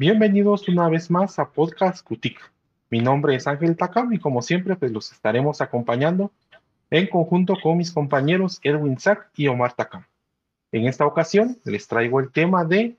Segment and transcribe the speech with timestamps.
[0.00, 2.40] Bienvenidos una vez más a Podcast Cutic.
[2.88, 6.32] Mi nombre es Ángel Takam y como siempre pues los estaremos acompañando
[6.88, 10.06] en conjunto con mis compañeros Edwin Sack y Omar Takam.
[10.72, 12.96] En esta ocasión les traigo el tema de,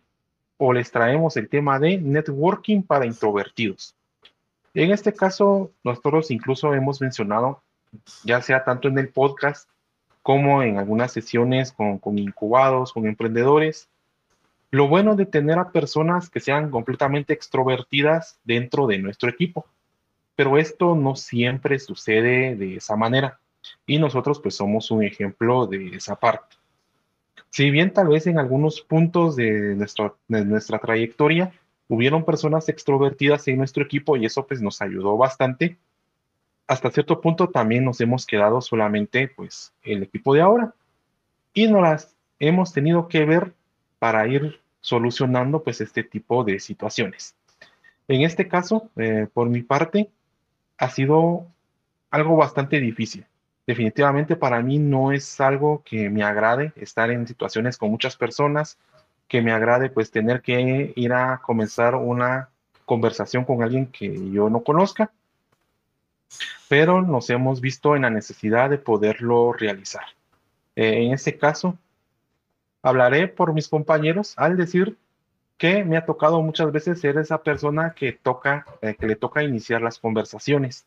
[0.58, 3.96] o les traemos el tema de networking para introvertidos.
[4.76, 7.64] En este caso, nosotros incluso hemos mencionado,
[8.24, 9.68] ya sea tanto en el podcast
[10.22, 13.90] como en algunas sesiones con, con incubados, con emprendedores,
[14.72, 19.66] lo bueno de tener a personas que sean completamente extrovertidas dentro de nuestro equipo.
[20.36, 23.40] Pero esto no siempre sucede de esa manera.
[23.86, 26.56] Y nosotros pues somos un ejemplo de esa parte.
[27.50, 31.52] Si bien tal vez en algunos puntos de, de nuestra trayectoria
[31.90, 35.78] hubieron personas extrovertidas en nuestro equipo y eso pues nos ayudó bastante,
[36.66, 40.74] hasta cierto punto también nos hemos quedado solamente pues el equipo de ahora
[41.54, 43.54] y nos las hemos tenido que ver
[44.00, 47.36] para ir solucionando pues este tipo de situaciones.
[48.08, 50.10] En este caso, eh, por mi parte,
[50.78, 51.48] ha sido
[52.10, 53.26] algo bastante difícil.
[53.66, 58.78] Definitivamente para mí no es algo que me agrade estar en situaciones con muchas personas,
[59.28, 62.50] que me agrade pues tener que ir a comenzar una
[62.86, 65.12] conversación con alguien que yo no conozca,
[66.68, 70.04] pero nos hemos visto en la necesidad de poderlo realizar.
[70.76, 71.78] Eh, en este caso,
[72.82, 74.98] hablaré por mis compañeros al decir
[75.58, 79.44] que me ha tocado muchas veces ser esa persona que toca, eh, que le toca
[79.44, 80.86] iniciar las conversaciones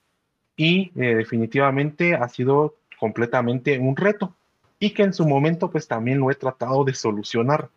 [0.56, 4.34] y eh, definitivamente ha sido completamente un reto
[4.78, 7.68] y que en su momento pues también lo he tratado de solucionar.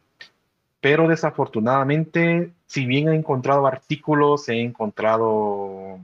[0.82, 6.00] Pero desafortunadamente, si bien he encontrado artículos, he encontrado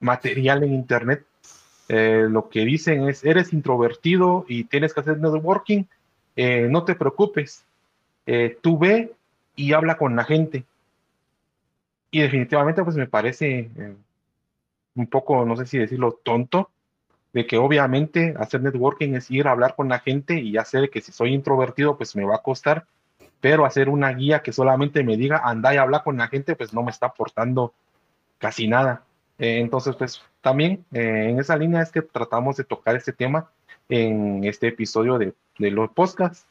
[0.00, 1.24] material en internet,
[1.88, 5.84] eh, lo que dicen es, eres introvertido y tienes que hacer networking,
[6.40, 7.64] eh, no te preocupes,
[8.24, 9.12] eh, tú ve
[9.56, 10.64] y habla con la gente.
[12.12, 13.96] Y definitivamente pues me parece eh,
[14.94, 16.70] un poco, no sé si decirlo, tonto,
[17.32, 20.88] de que obviamente hacer networking es ir a hablar con la gente y ya sé
[20.90, 22.86] que si soy introvertido pues me va a costar,
[23.40, 26.72] pero hacer una guía que solamente me diga anda y habla con la gente pues
[26.72, 27.74] no me está aportando
[28.38, 29.02] casi nada.
[29.38, 33.50] entonces pues también en esa línea es que tratamos de tocar este tema
[33.88, 36.46] en este episodio de, los podcasts.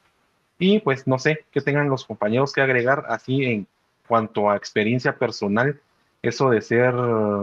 [0.59, 3.67] Y pues no sé qué tengan los compañeros que agregar así en
[4.07, 5.79] cuanto a experiencia personal,
[6.22, 6.94] eso de ser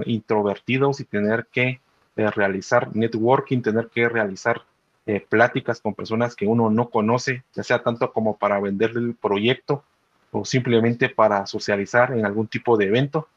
[0.04, 1.80] introvertidos y tener que
[2.16, 4.62] eh, realizar networking, tener que realizar
[5.06, 9.14] eh, pláticas con personas que uno no conoce, ya sea tanto como para venderle el
[9.14, 9.84] proyecto
[10.32, 13.28] o simplemente para socializar en algún tipo de evento.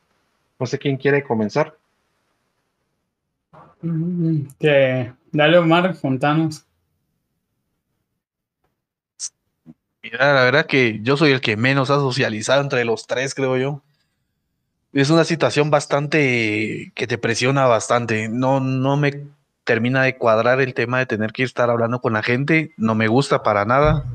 [0.59, 1.75] No sé quién quiere comenzar.
[4.59, 6.65] Que dale Omar, contanos.
[10.01, 13.57] Mira, la verdad que yo soy el que menos ha socializado entre los tres, creo
[13.57, 13.81] yo.
[14.93, 18.29] Es una situación bastante que te presiona bastante.
[18.29, 19.27] No, no me
[19.63, 22.73] termina de cuadrar el tema de tener que estar hablando con la gente.
[22.77, 24.05] No me gusta para nada.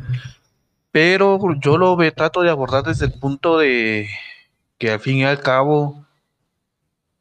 [0.91, 4.09] Pero yo lo trato de abordar desde el punto de
[4.79, 6.05] que al fin y al cabo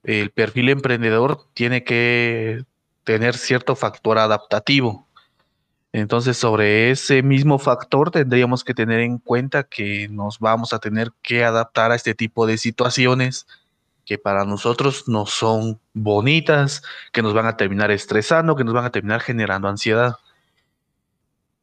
[0.03, 2.63] el perfil emprendedor tiene que
[3.03, 5.07] tener cierto factor adaptativo.
[5.94, 11.12] Entonces, sobre ese mismo factor tendríamos que tener en cuenta que nos vamos a tener
[11.22, 13.45] que adaptar a este tipo de situaciones
[14.06, 16.81] que para nosotros no son bonitas,
[17.12, 20.16] que nos van a terminar estresando, que nos van a terminar generando ansiedad.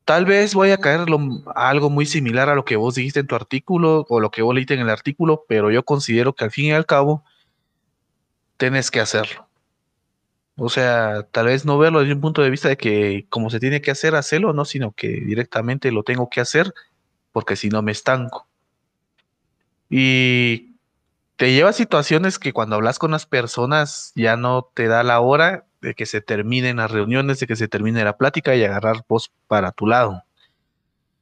[0.05, 1.07] Tal vez voy a caer
[1.55, 4.55] algo muy similar a lo que vos dijiste en tu artículo o lo que vos
[4.55, 7.25] leíste en el artículo, pero yo considero que al fin y al cabo
[8.57, 9.48] tienes que hacerlo.
[10.61, 13.61] O sea, tal vez no verlo desde un punto de vista de que como se
[13.61, 16.75] tiene que hacer, hacerlo, no, sino que directamente lo tengo que hacer
[17.31, 18.49] porque si no me estanco.
[19.89, 20.75] Y
[21.37, 25.21] te lleva a situaciones que cuando hablas con las personas ya no te da la
[25.21, 29.05] hora de que se terminen las reuniones, de que se termine la plática y agarrar
[29.09, 30.25] voz para tu lado.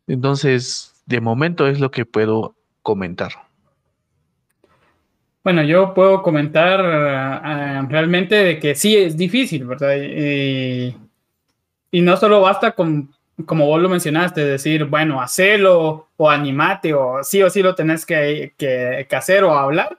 [0.07, 3.46] Entonces, de momento es lo que puedo comentar.
[5.47, 9.95] Bueno, yo puedo comentar eh, realmente de que sí es difícil, ¿verdad?
[9.95, 10.93] Y,
[12.03, 13.15] no solo basta con,
[13.45, 18.05] como vos lo mencionaste, decir, bueno, hacelo o animate o sí o sí lo tenés
[18.05, 19.97] que, que, hacer o hablar,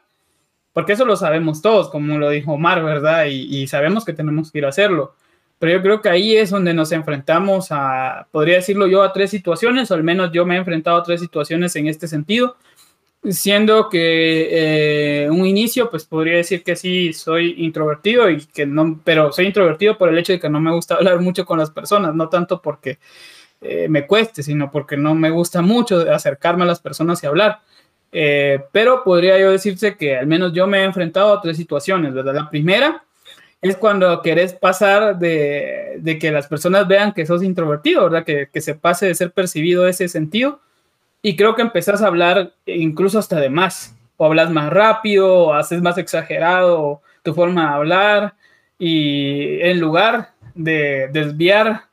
[0.74, 3.28] porque eso lo sabemos todos, como lo dijo Omar, ¿verdad?
[3.28, 5.16] Y, y, sabemos que tenemos que ir a hacerlo.
[5.60, 9.30] Pero yo creo que ahí es donde nos enfrentamos a, podría decirlo yo, a tres
[9.30, 12.58] situaciones, o al menos yo me he enfrentado a tres situaciones en este sentido
[13.24, 19.00] siendo que eh, un inicio, pues podría decir que sí soy introvertido y que no,
[19.04, 21.72] pero soy introvertido por el hecho de que no me gusta hablar mucho con las
[21.72, 23.00] personas, no tanto porque
[23.62, 27.62] eh, me cueste, sino porque no me gusta mucho acercarme a las personas y hablar.
[28.12, 32.14] Eh, pero podría yo decirse que al menos yo me he enfrentado a tres situaciones,
[32.14, 32.36] ¿verdad?
[32.36, 33.04] La primera
[33.62, 38.24] es cuando querés pasar de, de que las personas vean que sos introvertido, ¿verdad?
[38.24, 40.62] Que, que, se pase de ser percibido ese sentido.
[41.22, 45.54] Y creo que empezás a hablar incluso hasta de más, o hablas más rápido, o
[45.54, 48.34] haces más exagerado tu forma de hablar,
[48.80, 51.84] y en lugar de desviar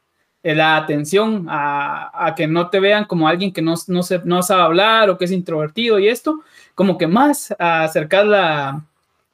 [0.43, 4.43] la atención a, a, que no te vean como alguien que no, no, se, no
[4.43, 6.41] sabe hablar o que es introvertido y esto,
[6.75, 8.85] como que más acercar la,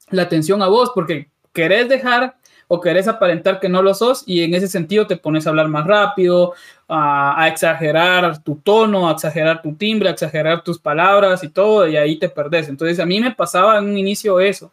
[0.09, 2.35] la atención a vos, porque querés dejar
[2.73, 5.67] o querés aparentar que no lo sos y en ese sentido te pones a hablar
[5.67, 6.53] más rápido,
[6.87, 11.97] a, exagerar tu tono, a exagerar tu timbre, a exagerar tus palabras y todo, y
[11.97, 12.69] ahí te perdés.
[12.69, 14.71] Entonces a mí me pasaba en un inicio eso.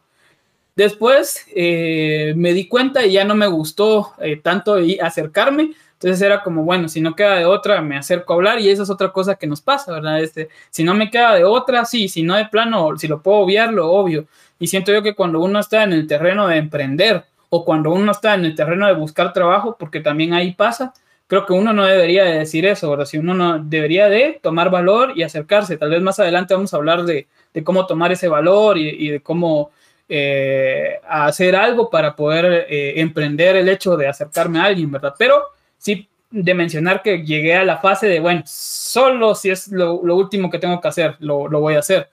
[0.77, 6.41] Después eh, me di cuenta y ya no me gustó eh, tanto acercarme, entonces era
[6.41, 9.11] como, bueno, si no queda de otra, me acerco a hablar y esa es otra
[9.11, 10.21] cosa que nos pasa, ¿verdad?
[10.23, 13.39] Este, si no me queda de otra, sí, si no de plano, si lo puedo
[13.39, 14.25] obviar, lo obvio.
[14.57, 18.11] Y siento yo que cuando uno está en el terreno de emprender o cuando uno
[18.11, 20.93] está en el terreno de buscar trabajo, porque también ahí pasa,
[21.27, 23.05] creo que uno no debería de decir eso, ¿verdad?
[23.05, 25.77] Si uno no debería de tomar valor y acercarse.
[25.77, 29.09] Tal vez más adelante vamos a hablar de, de cómo tomar ese valor y, y
[29.09, 29.71] de cómo
[30.11, 35.13] eh, hacer algo para poder eh, emprender el hecho de acercarme a alguien, ¿verdad?
[35.19, 35.43] Pero
[35.77, 40.15] sí de mencionar que llegué a la fase de, bueno, solo si es lo, lo
[40.15, 42.09] último que tengo que hacer, lo, lo, voy a hacer.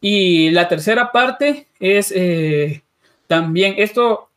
[0.00, 2.84] Y la tercera parte es eh,
[3.26, 4.30] también, esto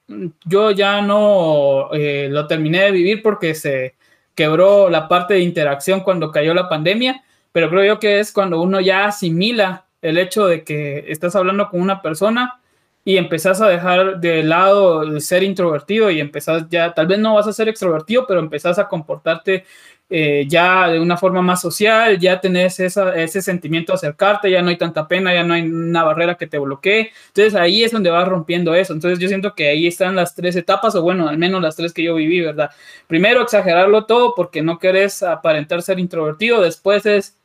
[0.46, 3.96] yo ya no eh, lo terminé de vivir porque se
[4.36, 8.62] quebró la parte de interacción cuando cayó la pandemia, pero creo yo que es cuando
[8.62, 12.60] uno ya asimila el hecho de que estás hablando con una persona
[13.04, 17.36] y empezás a dejar de lado el ser introvertido y empezás ya, tal vez no
[17.36, 19.66] vas a ser extrovertido, pero empezás a comportarte
[20.12, 24.70] eh, ya de una forma más social, ya tenés ese sentimiento de acercarte, ya no
[24.70, 27.12] hay tanta pena, ya no hay una barrera que te bloquee.
[27.28, 28.94] Entonces ahí es donde vas rompiendo eso.
[28.94, 31.94] Entonces yo siento que ahí están las tres etapas, o bueno, al menos las tres
[31.94, 32.72] que yo viví, ¿verdad?
[33.08, 36.62] Primero, exagerarlo todo porque no querés aparentar ser introvertido.
[36.62, 37.38] Después es,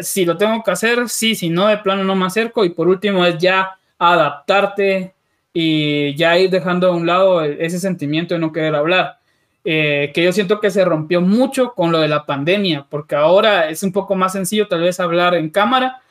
[0.00, 2.64] si lo tengo que hacer, sí, si no, de plano no me acerco.
[2.64, 5.12] Y por último es ya adaptarte
[5.52, 9.18] y ya ir dejando a un lado ese sentimiento de no querer hablar.
[9.64, 13.68] Eh, que yo siento que se rompió mucho con lo de la pandemia, porque ahora
[13.68, 16.02] es un poco más sencillo tal vez hablar en cámara,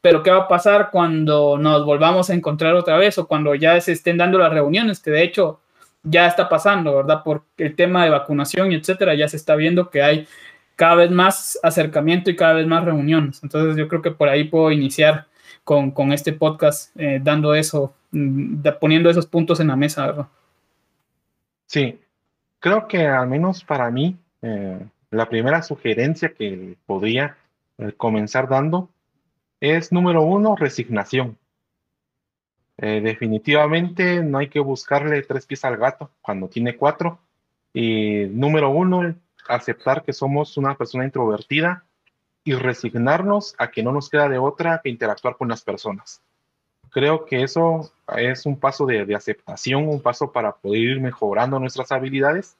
[0.00, 3.80] pero ¿qué va a pasar cuando nos volvamos a encontrar otra vez o cuando ya
[3.80, 5.00] se estén dando las reuniones?
[5.00, 5.60] Que de hecho
[6.02, 7.22] ya está pasando, ¿verdad?
[7.24, 10.28] Por el tema de vacunación y etcétera, ya se está viendo que hay
[10.76, 13.40] cada vez más acercamiento y cada vez más reuniones.
[13.42, 15.26] Entonces yo creo que por ahí puedo iniciar
[15.64, 20.28] con, con este podcast, eh, dando eso, mm, poniendo esos puntos en la mesa, ¿verdad?
[21.66, 21.98] Sí,
[22.58, 27.36] creo que al menos para mí, eh, la primera sugerencia que podría
[27.78, 28.90] eh, comenzar dando
[29.60, 31.38] es, número uno, resignación.
[32.78, 37.18] Eh, definitivamente no hay que buscarle tres pies al gato cuando tiene cuatro.
[37.72, 39.14] Y número uno,
[39.48, 41.84] aceptar que somos una persona introvertida
[42.44, 46.22] y resignarnos a que no nos queda de otra que interactuar con las personas.
[46.96, 51.60] Creo que eso es un paso de, de aceptación, un paso para poder ir mejorando
[51.60, 52.56] nuestras habilidades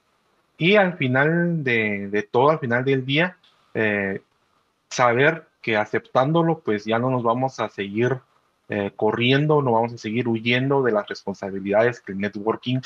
[0.59, 3.39] y al final de, de todo, al final del día,
[3.73, 4.21] eh,
[4.91, 8.19] saber que aceptándolo, pues ya no nos vamos a seguir
[8.69, 12.81] eh, corriendo, no vamos a seguir huyendo de las responsabilidades que el networking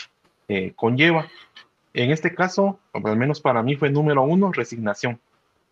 [0.46, 1.26] eh, conlleva.
[1.94, 5.18] En este caso, al menos para mí fue número uno, resignación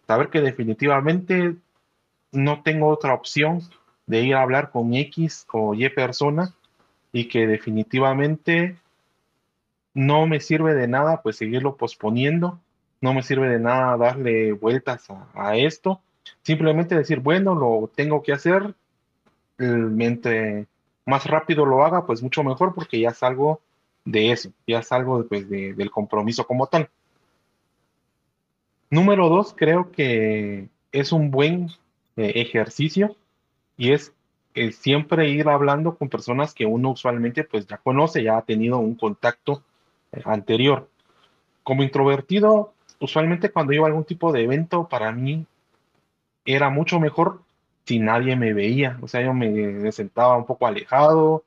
[0.08, 1.54] saber que definitivamente
[2.32, 3.60] no tengo otra opción
[4.08, 6.52] de ir a hablar con X o Y persona
[7.12, 8.76] y que definitivamente
[9.94, 12.58] no me sirve de nada pues seguirlo posponiendo,
[13.00, 16.00] no me sirve de nada darle vueltas a, esto,
[16.42, 18.74] simplemente decir, bueno, lo tengo que hacer,
[19.58, 20.66] mente
[21.04, 23.60] más rápido lo haga, pues mucho mejor porque ya salgo
[24.04, 26.88] de eso, ya salgo pues, de, del compromiso como tal.
[28.90, 31.68] Número dos, creo que es un buen
[32.16, 33.16] eh, ejercicio
[33.78, 34.12] y es
[34.54, 38.78] eh, siempre ir hablando con personas que uno usualmente pues ya conoce, ya ha tenido
[38.78, 39.62] un contacto
[40.12, 40.88] eh, anterior.
[41.62, 45.46] Como introvertido, usualmente cuando iba a algún tipo de evento, para mí
[46.44, 47.40] era mucho mejor
[47.86, 48.98] si nadie me veía.
[49.00, 51.44] O sea, yo me, sentaba un poco alejado,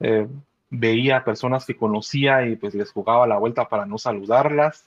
[0.00, 0.28] eh,
[0.68, 4.84] veía personas que conocía y pues les jugaba la vuelta para no saludarlas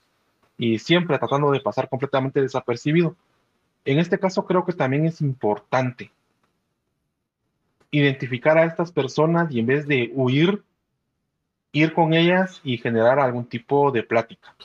[0.58, 3.16] y siempre tratando de pasar completamente desapercibido.
[3.84, 6.12] En este caso creo que también es importante
[7.94, 10.64] identificar a estas personas y en vez de huir,
[11.72, 14.56] ir con ellas y generar algún tipo de plática.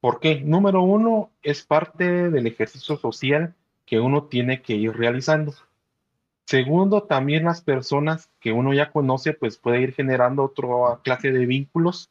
[0.00, 0.40] ¿Por qué?
[0.40, 5.52] Número uno, es parte del ejercicio social que uno tiene que ir realizando.
[6.46, 11.44] Segundo, también las personas que uno ya conoce, pues puede ir generando otra clase de
[11.44, 12.08] vínculos,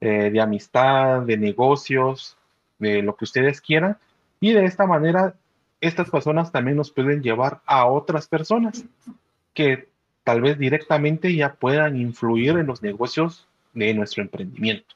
[0.00, 2.36] eh, de amistad, de negocios,
[2.80, 3.96] de lo que ustedes quieran.
[4.40, 5.36] Y de esta manera,
[5.80, 8.84] estas personas también nos pueden llevar a otras personas
[9.54, 9.88] que
[10.24, 14.94] tal vez directamente ya puedan influir en los negocios de nuestro emprendimiento.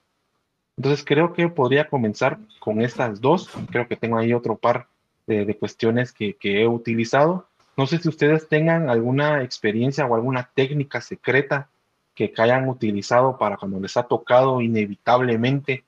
[0.77, 3.51] Entonces creo que podría comenzar con estas dos.
[3.71, 4.87] Creo que tengo ahí otro par
[5.27, 7.47] de, cuestiones que, que, he utilizado.
[7.77, 11.69] No sé si ustedes tengan alguna experiencia o alguna técnica secreta
[12.15, 15.85] que, hayan utilizado para cuando les ha tocado inevitablemente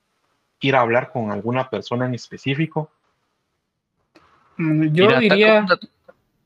[0.61, 2.89] ir a hablar con alguna persona en específico.
[4.57, 5.65] Mm, yo diría...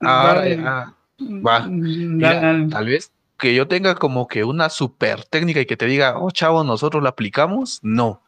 [0.02, 1.68] Ah, va.
[1.68, 6.18] Mm, tal vez que yo tenga como que una super técnica y que te diga,
[6.18, 8.22] oh chavo, nosotros la aplicamos, no.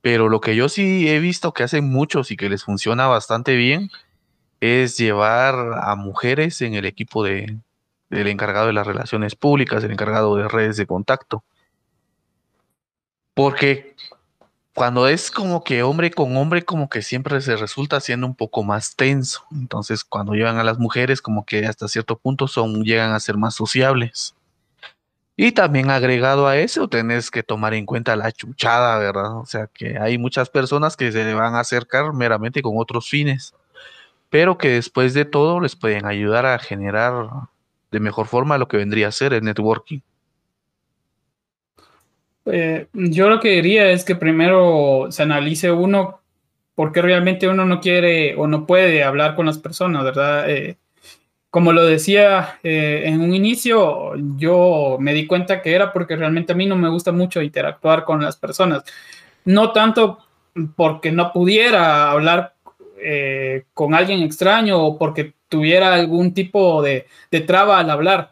[0.00, 3.54] Pero lo que yo sí he visto que hacen muchos y que les funciona bastante
[3.54, 3.90] bien
[4.60, 7.58] es llevar a mujeres en el equipo de,
[8.10, 11.44] del encargado de las relaciones públicas, el encargado de redes de contacto.
[13.34, 13.94] Porque
[14.74, 18.62] cuando es como que hombre con hombre, como que siempre se resulta siendo un poco
[18.62, 19.44] más tenso.
[19.52, 23.36] Entonces, cuando llevan a las mujeres, como que hasta cierto punto son, llegan a ser
[23.36, 24.34] más sociables.
[25.36, 29.38] Y también agregado a eso, tenés que tomar en cuenta la chuchada, ¿verdad?
[29.38, 33.54] O sea, que hay muchas personas que se van a acercar meramente con otros fines,
[34.30, 37.28] pero que después de todo les pueden ayudar a generar
[37.90, 40.00] de mejor forma lo que vendría a ser el networking.
[42.46, 46.20] Eh, yo lo que diría es que primero se analice uno
[46.74, 50.50] por qué realmente uno no quiere o no puede hablar con las personas, ¿verdad?
[50.50, 50.78] Eh,
[51.52, 56.52] como lo decía eh, en un inicio, yo me di cuenta que era porque realmente
[56.54, 58.84] a mí no me gusta mucho interactuar con las personas.
[59.44, 60.18] No tanto
[60.76, 62.54] porque no pudiera hablar
[63.02, 67.06] eh, con alguien extraño o porque tuviera algún tipo de,
[67.46, 68.31] traba al hablar,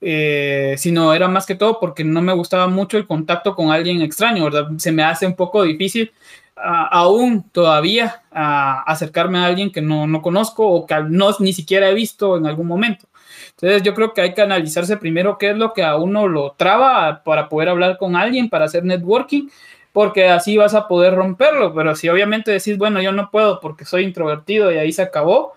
[0.00, 4.02] eh, sino era más que todo porque no me gustaba mucho el contacto con alguien
[4.02, 4.68] extraño, ¿verdad?
[4.78, 6.12] Se me hace un poco difícil
[6.60, 11.94] aún todavía acercarme a alguien que no, no, conozco o que no ni siquiera he
[11.94, 13.06] visto en algún momento.
[13.50, 16.52] Entonces yo creo que hay que analizarse primero qué es lo que a uno lo
[16.52, 19.48] traba para poder hablar con alguien, para hacer networking,
[19.92, 21.74] porque así vas a poder romperlo.
[21.74, 25.54] Pero si obviamente decís, bueno, yo no puedo porque soy introvertido y ahí se acabó,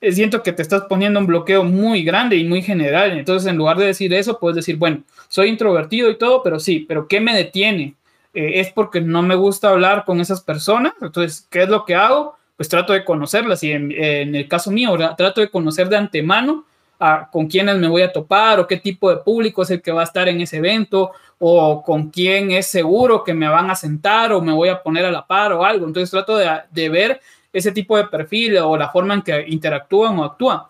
[0.00, 3.18] siento que te estás poniendo un bloqueo muy grande y muy general.
[3.18, 6.84] Entonces en lugar de decir eso, puedes decir, bueno, soy introvertido y todo, pero sí,
[6.88, 7.94] pero ¿qué me detiene?
[8.34, 10.92] Eh, es porque no me gusta hablar con esas personas.
[11.00, 12.36] Entonces, ¿qué es lo que hago?
[12.56, 13.92] Pues trato de conocerlas y en,
[14.34, 16.64] el caso mío, trato de conocer de antemano
[17.30, 20.00] con quiénes me voy a topar o qué tipo de público es el que va
[20.00, 24.32] a estar en ese evento o con quién es seguro que me van a sentar
[24.32, 25.86] o me voy a poner a la par o algo.
[25.86, 27.20] Entonces trato de, de ver
[27.52, 30.62] ese tipo de perfil o la forma en que interactúan o actúan.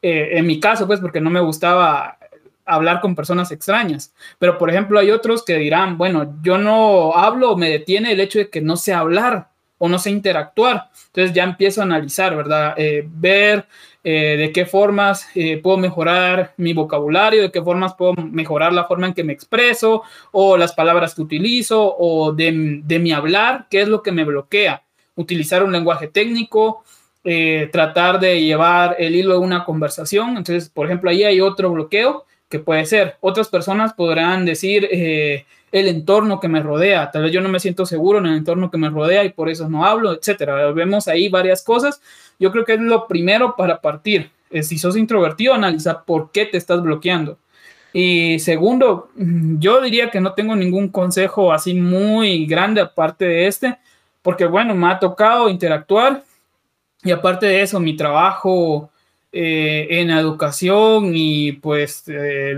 [0.00, 2.18] Eh, en mi caso, pues porque no me gustaba
[2.64, 4.14] hablar con personas extrañas.
[4.38, 8.38] Pero, por ejemplo, hay otros que dirán, bueno, yo no hablo, me detiene el hecho
[8.38, 10.90] de que no sé hablar o no sé interactuar.
[11.06, 12.74] Entonces ya empiezo a analizar, ¿verdad?
[12.76, 13.66] Eh, ver
[14.04, 15.28] eh, de qué formas
[15.62, 20.02] puedo mejorar mi vocabulario, de qué formas puedo mejorar la forma en que me expreso
[20.32, 24.24] o las palabras que utilizo o de, de mi hablar, qué es lo que me
[24.24, 24.82] bloquea.
[25.18, 26.82] Utilizar un lenguaje técnico,
[27.70, 30.30] tratar de llevar el hilo de una conversación.
[30.30, 33.16] Entonces, por ejemplo, ahí hay otro bloqueo que puede ser.
[33.20, 37.10] Otras personas podrán decir eh, el entorno que me rodea.
[37.10, 39.48] Tal vez yo no me siento seguro en el entorno que me rodea y por
[39.48, 40.72] eso no hablo, etcétera.
[40.72, 42.00] Vemos ahí varias cosas.
[42.38, 44.30] Yo creo que es lo primero para partir.
[44.62, 47.38] si sos introvertido, analiza por qué te estás bloqueando.
[47.92, 53.46] Y segundo, mm, yo diría que no tengo ningún consejo así muy grande aparte de
[53.46, 53.78] este,
[54.28, 56.22] porque bueno, me ha tocado interactuar
[57.02, 58.90] y aparte de eso, mi trabajo
[59.32, 62.54] eh, en educación y pues eh,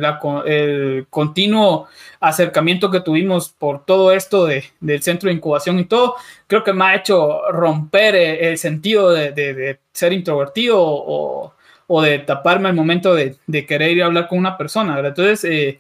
[0.46, 1.86] el continuo
[2.18, 6.16] acercamiento que tuvimos por todo esto de, del centro de incubación y todo,
[6.48, 12.68] creo que me ha hecho romper eh, el, sentido de, ser introvertido o, de taparme
[12.68, 14.98] al momento de, querer ir a hablar con una persona.
[14.98, 15.78] Entonces,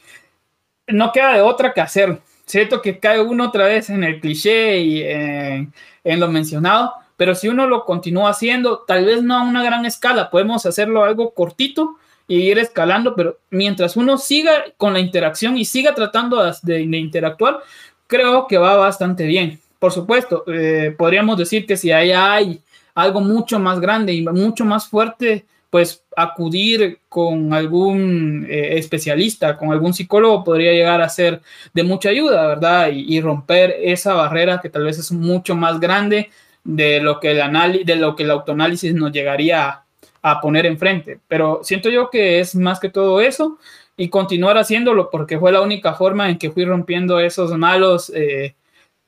[0.86, 2.20] no queda de otra que hacer.
[2.50, 7.48] Cierto que cae uno otra vez en el cliché y en lo mencionado, pero si
[7.48, 11.96] uno lo continúa haciendo, tal vez no a una gran escala, podemos hacerlo algo cortito
[12.26, 17.60] y ir escalando, pero mientras uno siga con la interacción y siga tratando de, interactuar,
[18.06, 19.60] creo que va bastante bien.
[19.78, 22.62] Por supuesto, eh, podríamos decir que si hay, hay
[22.94, 29.70] algo mucho más grande y mucho más fuerte, pues acudir con algún eh, especialista, con
[29.70, 31.40] algún psicólogo podría llegar a ser
[31.72, 32.90] de mucha ayuda, ¿verdad?
[32.92, 36.30] y, romper esa barrera que tal vez es mucho más grande
[36.64, 39.82] de lo que el análisis, de lo que el autoanálisis nos llegaría
[40.22, 41.20] a poner enfrente.
[41.28, 43.58] Pero siento yo que es más que todo eso
[43.96, 48.54] y continuar haciéndolo porque fue la única forma en que fui rompiendo esos malos, eh,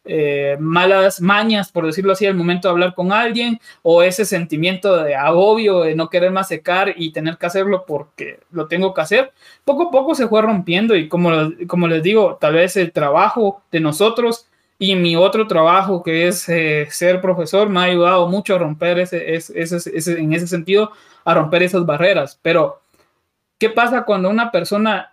[0.04, 5.02] eh, malas mañas, por decirlo así, al momento de hablar con alguien o ese sentimiento
[5.02, 9.00] de agobio, de no querer más secar y tener que hacerlo porque lo tengo que
[9.00, 9.32] hacer.
[9.64, 11.30] Poco a poco se fue rompiendo y como,
[11.68, 14.46] como les digo, tal vez el trabajo de nosotros
[14.78, 18.98] y mi otro trabajo, que es eh, ser profesor, me ha ayudado mucho a romper
[18.98, 20.90] ese, ese, en ese sentido,
[21.24, 22.40] a romper esas barreras.
[22.42, 22.82] Pero,
[23.58, 25.12] ¿qué pasa cuando una persona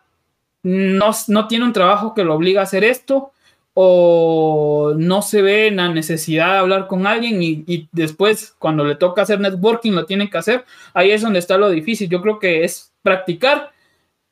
[0.63, 3.31] no, no tiene un trabajo que lo obliga a hacer esto?
[3.73, 9.21] O no se ve la necesidad de hablar con alguien y, después cuando le toca
[9.21, 12.09] hacer networking lo tiene que hacer, ahí es donde está lo difícil.
[12.09, 13.71] Yo creo que es practicar.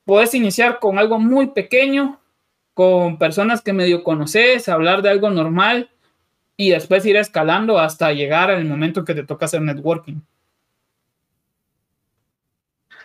[0.06, 2.20] Puedes iniciar con algo muy pequeño,
[2.74, 5.90] con personas que medio conoces, hablar de algo normal
[6.58, 10.22] y después ir escalando hasta llegar al momento que te toca hacer networking.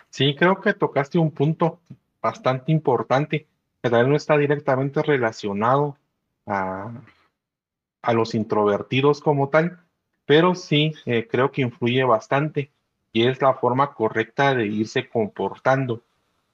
[0.09, 1.79] Sí, creo que tocaste un punto
[2.21, 3.47] bastante importante,
[3.81, 5.97] que vez no está directamente relacionado
[6.45, 6.91] a,
[8.01, 9.79] a los introvertidos como tal,
[10.25, 12.71] pero sí eh, creo que influye bastante
[13.11, 16.01] y es la forma correcta de irse comportando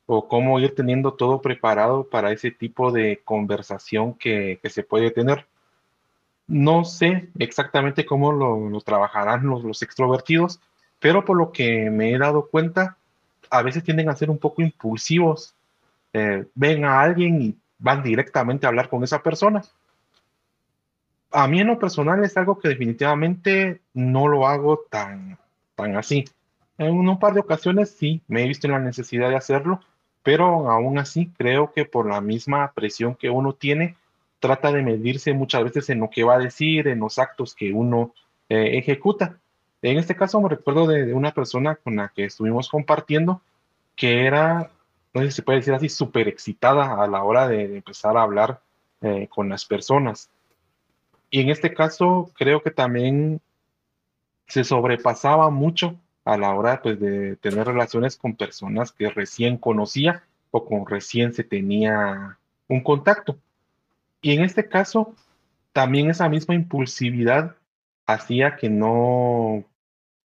[0.05, 5.47] o cómo ir teniendo todo preparado para ese tipo de conversación que, se puede tener.
[6.47, 10.59] No sé exactamente cómo lo, trabajarán los, los, extrovertidos,
[10.99, 12.97] pero por lo que me he dado cuenta,
[13.51, 15.53] a veces tienden a ser un poco impulsivos.
[16.13, 19.61] Eh, ven a alguien y van directamente a hablar con esa persona.
[21.31, 25.37] A mí en lo personal es algo que definitivamente no lo hago tan,
[25.75, 26.25] tan así.
[26.77, 29.81] En un par de ocasiones sí, me he visto en la necesidad de hacerlo,
[30.23, 33.95] pero aún así creo que por la misma presión que uno tiene,
[34.39, 37.73] trata de medirse muchas veces en lo que va a decir, en los actos que
[37.73, 38.13] uno
[38.47, 39.37] eh, ejecuta.
[39.81, 43.41] En este caso me recuerdo de, una persona con la que estuvimos compartiendo
[43.95, 44.71] que era,
[45.13, 48.23] no sé si se puede decir así, súper excitada a la hora de, empezar a
[48.23, 48.61] hablar
[49.01, 50.29] eh, con las personas.
[51.29, 53.41] Y en este caso creo que también
[54.47, 60.23] se sobrepasaba mucho a la hora pues, de tener relaciones con personas que recién conocía
[60.51, 62.37] o con recién se tenía
[62.67, 63.37] un contacto.
[64.21, 65.15] Y en este caso,
[65.71, 67.55] también esa misma impulsividad
[68.05, 69.63] hacía que no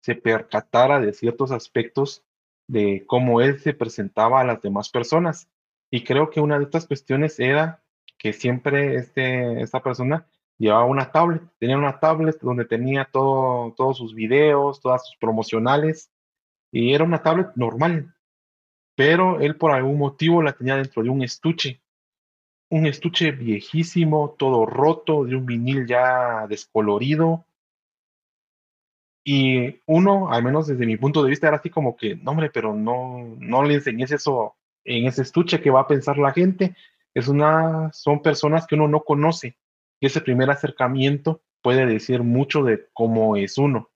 [0.02, 2.24] se percatara de ciertos aspectos
[2.68, 5.48] de cómo él se presentaba a las demás personas.
[5.92, 7.82] Y creo que una de estas cuestiones era
[8.18, 10.26] que siempre este, esta persona
[10.58, 16.12] llevaba una tablet, tenía una tablet donde tenía todo, todos sus videos, todas sus promocionales,
[16.72, 18.14] y era una tablet normal,
[18.96, 21.82] pero él por algún motivo la tenía dentro de un estuche,
[22.70, 27.46] un estuche viejísimo, todo roto, de un vinil ya descolorido.
[29.26, 32.50] Y uno, al menos desde mi punto de vista, era así como que, no hombre,
[32.50, 36.76] pero no, no le enseñes eso en ese estuche que va a pensar la gente.
[37.14, 39.56] Es una, son personas que uno no conoce
[40.04, 43.90] y ese primer acercamiento puede decir mucho de cómo es uno.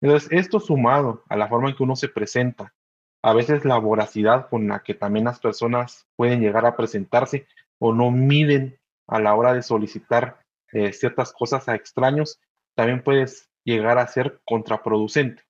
[0.00, 2.74] Entonces, esto sumado a la forma en que uno se presenta,
[3.22, 7.46] a veces la voracidad con la que también las personas pueden llegar a presentarse
[7.78, 10.40] o no miden a la hora de solicitar
[10.72, 12.40] eh, ciertas cosas a extraños,
[12.74, 13.26] también puede
[13.62, 15.44] llegar a ser contraproducente.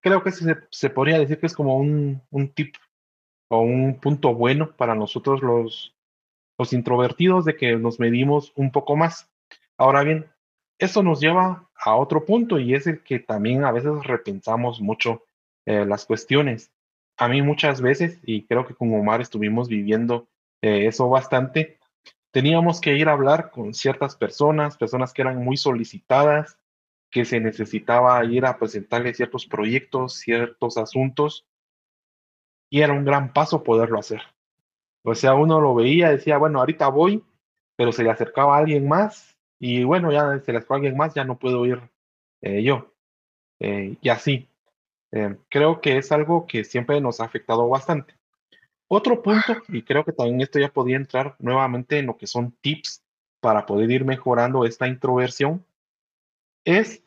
[0.00, 2.74] Creo que se, se podría decir que es como un, un tip
[3.50, 5.94] o un punto bueno para nosotros los,
[6.60, 9.30] los introvertidos de que nos medimos un poco más.
[9.78, 10.30] Ahora bien,
[10.78, 15.24] eso nos lleva a otro punto y es el que también a veces repensamos mucho
[15.64, 16.70] eh, las cuestiones.
[17.16, 20.28] A mí muchas veces, y creo que con Omar estuvimos viviendo
[20.60, 21.78] eh, eso bastante,
[22.30, 26.58] teníamos que ir a hablar con ciertas personas, personas que eran muy solicitadas,
[27.10, 31.46] que se necesitaba ir a presentarles ciertos proyectos, ciertos asuntos,
[32.68, 34.20] y era un gran paso poderlo hacer.
[35.02, 37.24] O sea, uno lo veía, decía, bueno, ahorita voy,
[37.76, 40.96] pero se le acercaba a alguien más y bueno, ya se le acercó a alguien
[40.96, 41.80] más, ya no puedo ir
[42.42, 42.92] eh, yo.
[43.60, 44.48] Eh, y así.
[45.12, 48.14] Eh, creo que es algo que siempre nos ha afectado bastante.
[48.88, 52.52] Otro punto, y creo que también esto ya podría entrar nuevamente en lo que son
[52.60, 53.02] tips
[53.40, 55.64] para poder ir mejorando esta introversión,
[56.64, 57.02] es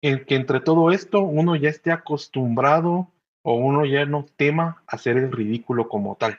[0.00, 3.11] el que entre todo esto uno ya esté acostumbrado
[3.42, 6.38] o uno ya no tema hacer el ridículo como tal.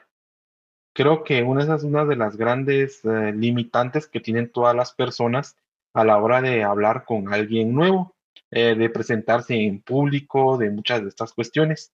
[0.93, 4.93] Creo que una de, esas, una de las grandes eh, limitantes que tienen todas las
[4.93, 5.57] personas
[5.93, 8.15] a la hora de hablar con alguien nuevo,
[8.51, 11.93] eh, de presentarse en público, de muchas de estas cuestiones.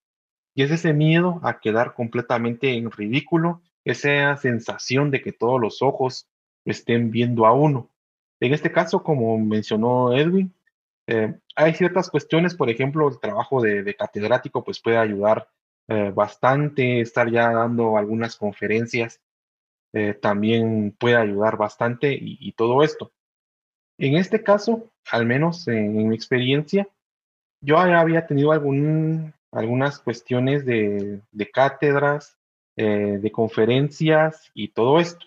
[0.54, 5.82] Y es ese miedo a quedar completamente en ridículo, esa sensación de que todos los
[5.82, 6.28] ojos
[6.66, 7.90] estén viendo a uno.
[8.42, 10.54] En este caso, como mencionó Edwin,
[11.12, 15.50] Eh, hay ciertas cuestiones, por ejemplo, el trabajo de, catedrático pues puede ayudar
[15.88, 19.20] eh, bastante, estar ya dando algunas conferencias
[19.92, 23.12] eh, también puede ayudar bastante y, todo esto.
[23.98, 26.88] En este caso, al menos en, mi experiencia,
[27.60, 32.38] yo había tenido algún, algunas cuestiones de, cátedras,
[32.76, 35.26] de conferencias y todo esto.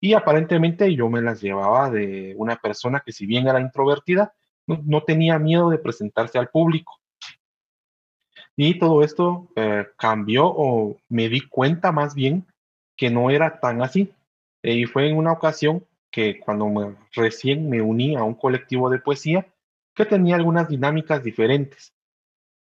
[0.00, 4.34] Y aparentemente yo me las llevaba de una persona que si bien era introvertida,
[4.66, 7.00] no, tenía miedo de presentarse al público.
[8.56, 12.46] Y todo esto eh, cambió o me di cuenta más bien
[12.96, 14.12] que no era tan así.
[14.62, 19.46] y fue en una ocasión que cuando recién me uní a un colectivo de poesía
[19.94, 21.92] que tenía algunas dinámicas diferentes.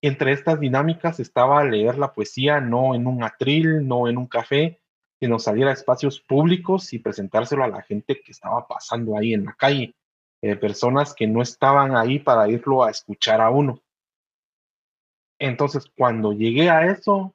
[0.01, 4.79] Entre estas dinámicas estaba leer la poesía no en un atril, no en un café,
[5.19, 9.45] sino salir a espacios públicos y presentárselo a la gente que estaba pasando ahí en
[9.45, 9.95] la calle.
[10.41, 13.81] Eh, personas que no estaban ahí para irlo a escuchar a uno.
[15.39, 17.33] Entonces, cuando llegué a eso,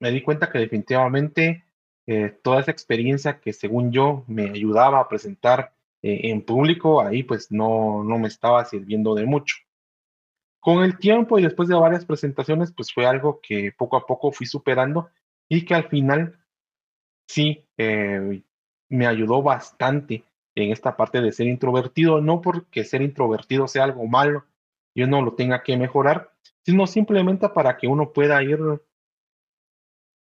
[0.00, 1.64] me di cuenta que definitivamente
[2.06, 7.22] eh, toda esa experiencia que según yo me ayudaba a presentar eh, en público, ahí
[7.22, 9.56] pues no, no me estaba sirviendo de mucho.
[10.60, 14.32] Con el tiempo y después de varias presentaciones, pues fue algo que poco a poco
[14.32, 15.10] fui superando
[15.48, 16.38] y que al final
[17.26, 17.64] sí
[18.88, 20.24] me ayudó bastante
[20.64, 24.44] en esta parte de ser introvertido, no porque ser introvertido sea algo malo
[24.94, 26.32] y uno lo tenga que mejorar,
[26.64, 28.58] sino simplemente para que uno pueda ir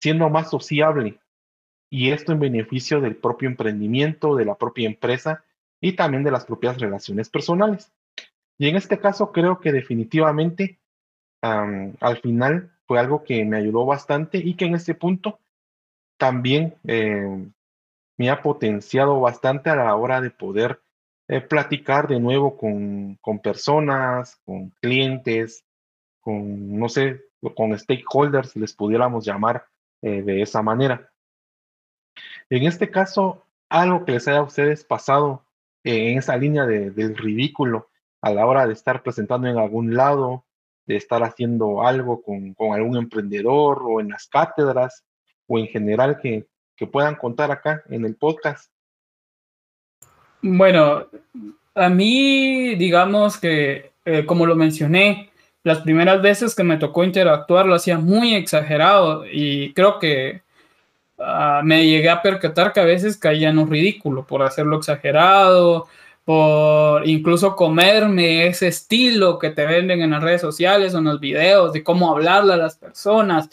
[0.00, 1.18] siendo más sociable
[1.90, 5.44] y esto en beneficio del propio emprendimiento, de la propia empresa
[5.80, 7.92] y también de las propias relaciones personales.
[8.58, 10.78] Y en este caso creo que definitivamente
[11.40, 15.38] al final fue algo que me ayudó bastante y que en este punto
[16.18, 17.46] también eh,
[18.16, 20.80] me ha potenciado bastante a la hora de poder
[21.28, 25.64] eh, platicar de nuevo con, con, personas, con clientes,
[26.20, 27.22] con, no sé,
[27.54, 29.66] con stakeholders, les pudiéramos llamar
[30.02, 31.10] eh, de esa manera.
[32.48, 35.44] En este caso, algo que les haya ustedes pasado
[35.84, 37.90] eh, en esa línea de, del ridículo
[38.22, 40.44] a la hora de estar presentando en algún lado,
[40.86, 45.04] de estar haciendo algo con algún emprendedor o en las cátedras
[45.48, 48.70] o en general que, que puedan contar acá en el podcast?
[50.42, 51.06] Bueno,
[51.74, 55.30] a mí, digamos que, eh, como lo mencioné,
[55.62, 60.42] las primeras veces que me tocó interactuar lo hacía muy exagerado y creo que
[61.18, 65.88] ah, me llegué a percatar que a veces caía en un ridículo por hacerlo exagerado,
[66.26, 71.20] por incluso comerme ese estilo que te venden en las redes sociales o en los
[71.20, 73.48] videos de cómo hablarle a las personas.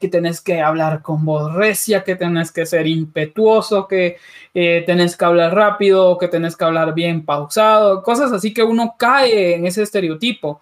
[0.00, 4.16] Que tenés que hablar con voz recia, que tenés que ser impetuoso, que
[4.52, 8.96] eh, tenés que hablar rápido, que tenés que hablar bien pausado, cosas así que uno
[8.98, 10.60] cae en ese estereotipo.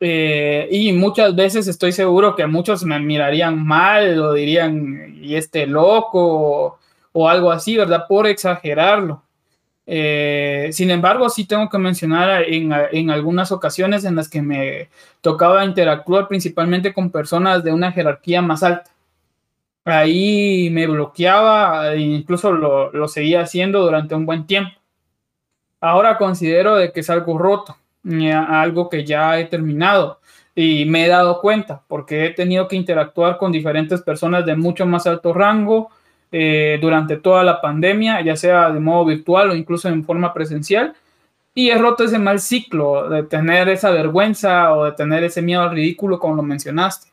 [0.00, 5.66] Eh, y muchas veces estoy seguro que muchos me mirarían mal o dirían, y este
[5.66, 6.78] loco
[7.12, 8.06] o algo así, ¿verdad?
[8.08, 9.23] Por exagerarlo.
[9.86, 14.88] Eh, sin embargo, sí tengo que mencionar en, algunas ocasiones en las que me
[15.20, 18.90] tocaba interactuar principalmente con personas de una jerarquía más alta.
[19.84, 24.72] Ahí me bloqueaba e incluso lo, lo seguía haciendo durante un buen tiempo.
[25.80, 27.76] Ahora considero de que es algo roto,
[28.48, 30.20] algo que ya he terminado
[30.54, 34.86] y me he dado cuenta porque he tenido que interactuar con diferentes personas de mucho
[34.86, 35.90] más alto rango,
[36.36, 40.92] eh, durante toda la pandemia, ya sea de modo virtual o incluso en forma presencial.
[41.54, 45.62] Y he roto ese mal ciclo de tener esa vergüenza o de tener ese miedo
[45.62, 47.06] al ridículo, como lo mencionaste.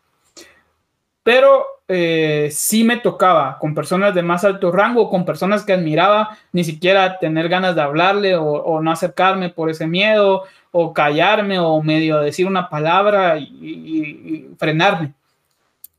[1.21, 6.35] Pero eh, sí me tocaba con personas de más alto rango, con personas que admiraba,
[6.51, 11.79] ni siquiera tener ganas de hablarle o, no acercarme por ese miedo, o callarme o
[11.83, 15.13] medio decir una palabra y, y frenarme.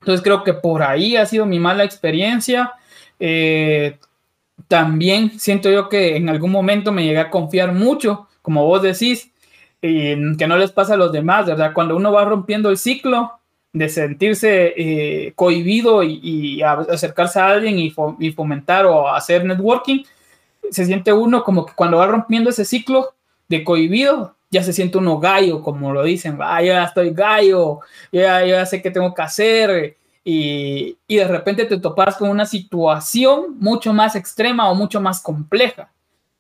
[0.01, 2.73] Entonces creo que por ahí ha sido mi mala experiencia
[3.25, 4.01] eh,
[4.67, 9.31] también siento yo que en algún momento me llegué a confiar mucho, como vos decís,
[9.81, 11.73] y que no les pasa a los demás, ¿verdad?
[11.73, 13.39] Cuando uno va rompiendo el ciclo
[13.73, 20.03] de sentirse eh, cohibido y, acercarse a alguien y, fomentar o hacer networking,
[20.73, 23.15] se siente uno como que cuando va rompiendo ese ciclo
[23.49, 27.81] de cohibido, ya se siente uno gallo, como lo dicen, ah, ya estoy gallo,
[28.11, 33.57] ya, ya sé qué tengo que hacer, y, de repente te topas con una situación
[33.59, 35.91] mucho más extrema o mucho más compleja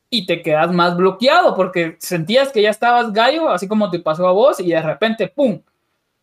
[0.08, 4.28] y te quedas más bloqueado porque sentías que ya estabas gallo, así como te pasó
[4.28, 5.60] a vos, y de repente, ¡pum!,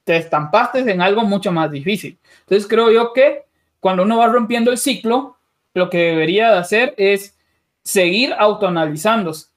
[0.03, 2.17] te estampaste en algo mucho más difícil.
[2.41, 3.45] Entonces creo yo que
[3.79, 5.37] cuando uno va rompiendo el ciclo,
[5.73, 7.35] lo que debería de hacer es
[7.83, 9.47] seguir autoanalizándose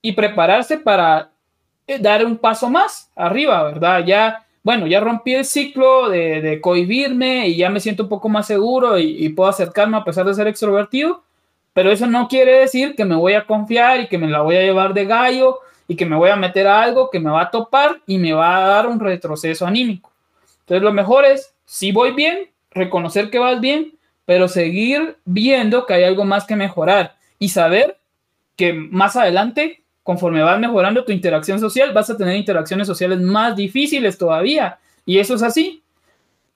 [0.00, 1.30] y prepararse para
[1.86, 4.04] eh, dar un paso más arriba, ¿verdad?
[4.04, 8.48] Ya, bueno, ya rompí el ciclo de, cohibirme y ya me siento un poco más
[8.48, 11.22] seguro y, y, puedo acercarme a pesar de ser extrovertido,
[11.72, 14.56] pero eso no quiere decir que me voy a confiar y que me la voy
[14.56, 17.42] a llevar de gallo y que me voy a meter a algo que me va
[17.42, 20.10] a topar y me va a dar un retroceso anímico.
[20.62, 23.92] Entonces lo mejor es, si voy bien, reconocer que vas bien,
[24.24, 27.98] pero seguir viendo que hay algo más que mejorar y saber
[28.56, 33.56] que más adelante conforme vas mejorando tu interacción social, vas a tener interacciones sociales más
[33.56, 34.78] difíciles todavía.
[35.04, 35.82] Y eso es así.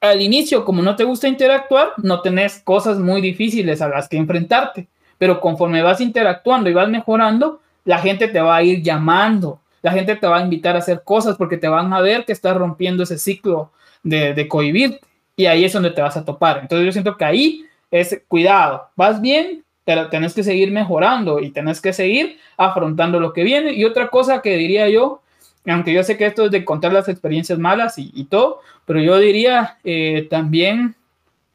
[0.00, 4.18] Al inicio, como no te gusta interactuar, no tenés cosas muy difíciles a las que
[4.18, 4.86] enfrentarte.
[5.18, 9.90] Pero conforme vas interactuando y vas mejorando, la gente te va a ir llamando, la
[9.90, 12.56] gente te va a invitar a hacer cosas porque te van a ver que estás
[12.56, 13.72] rompiendo ese ciclo
[14.04, 15.00] de, de cohibirte.
[15.34, 16.60] Y ahí es donde te vas a topar.
[16.62, 21.50] Entonces yo siento que ahí es cuidado, vas bien, pero tenés que seguir mejorando y
[21.50, 23.72] tenés que seguir afrontando lo que viene.
[23.72, 25.22] Y otra cosa que diría yo,
[25.66, 29.18] aunque yo sé que esto es de contar las experiencias malas y, todo, pero yo
[29.18, 30.96] diría eh, también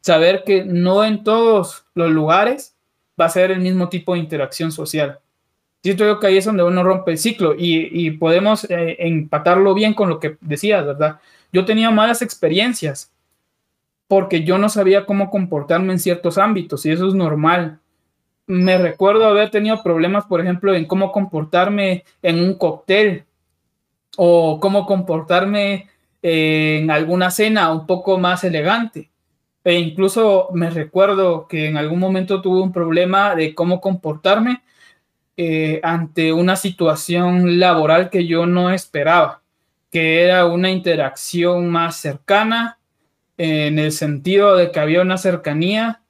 [0.00, 2.76] saber que no en todos los lugares
[3.20, 5.18] va a ser el mismo tipo de interacción social.
[5.82, 10.08] Yo que ahí es donde uno rompe el ciclo y, podemos eh, empatarlo bien con
[10.08, 11.20] lo que decías, ¿verdad?
[11.52, 13.12] Yo tenía malas experiencias
[14.08, 17.78] porque yo no sabía cómo comportarme en ciertos ámbitos y eso es normal
[18.46, 23.24] me recuerdo haber tenido problemas, por ejemplo, en cómo comportarme en un cóctel
[24.16, 25.88] o cómo comportarme
[26.22, 29.10] en alguna cena un poco más elegante.
[29.64, 34.62] E incluso me recuerdo que en algún momento tuve un problema de cómo comportarme
[35.36, 39.42] eh, ante una situación laboral que yo no esperaba,
[39.90, 42.78] que era una interacción más cercana,
[43.38, 46.00] en el sentido de que había una cercanía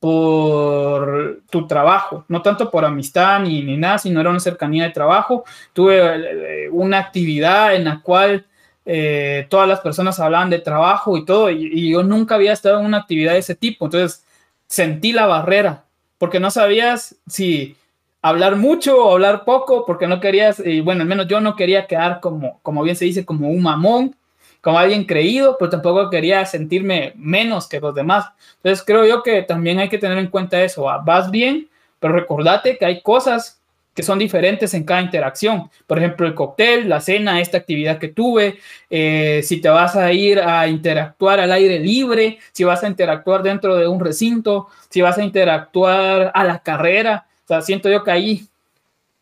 [0.00, 4.90] por tu trabajo, no tanto por amistad ni, ni nada, sino era una cercanía de
[4.90, 5.44] trabajo.
[5.74, 8.46] Tuve eh, una actividad en la cual
[8.86, 12.86] eh, todas las personas hablaban de trabajo y todo, y, yo nunca había estado en
[12.86, 14.24] una actividad de ese tipo, entonces
[14.66, 15.84] sentí la barrera,
[16.18, 17.76] porque no sabías si
[18.22, 21.86] hablar mucho o hablar poco, porque no querías, y bueno, al menos yo no quería
[21.86, 24.16] quedar como, como bien se dice, como un mamón,
[24.60, 28.26] como alguien creído, pero tampoco quería sentirme menos que los demás.
[28.56, 30.84] Entonces creo yo que también hay que tener en cuenta eso.
[31.04, 31.68] Vas bien,
[31.98, 33.60] pero recordate que hay cosas
[33.94, 35.70] que son diferentes en cada interacción.
[35.86, 40.12] Por ejemplo, el cóctel, la cena, esta actividad que tuve, eh, si te vas a
[40.12, 45.00] ir a interactuar al aire libre, si vas a interactuar dentro de un recinto, si
[45.00, 47.26] vas a interactuar a la carrera.
[47.44, 48.46] O sea, siento yo que ahí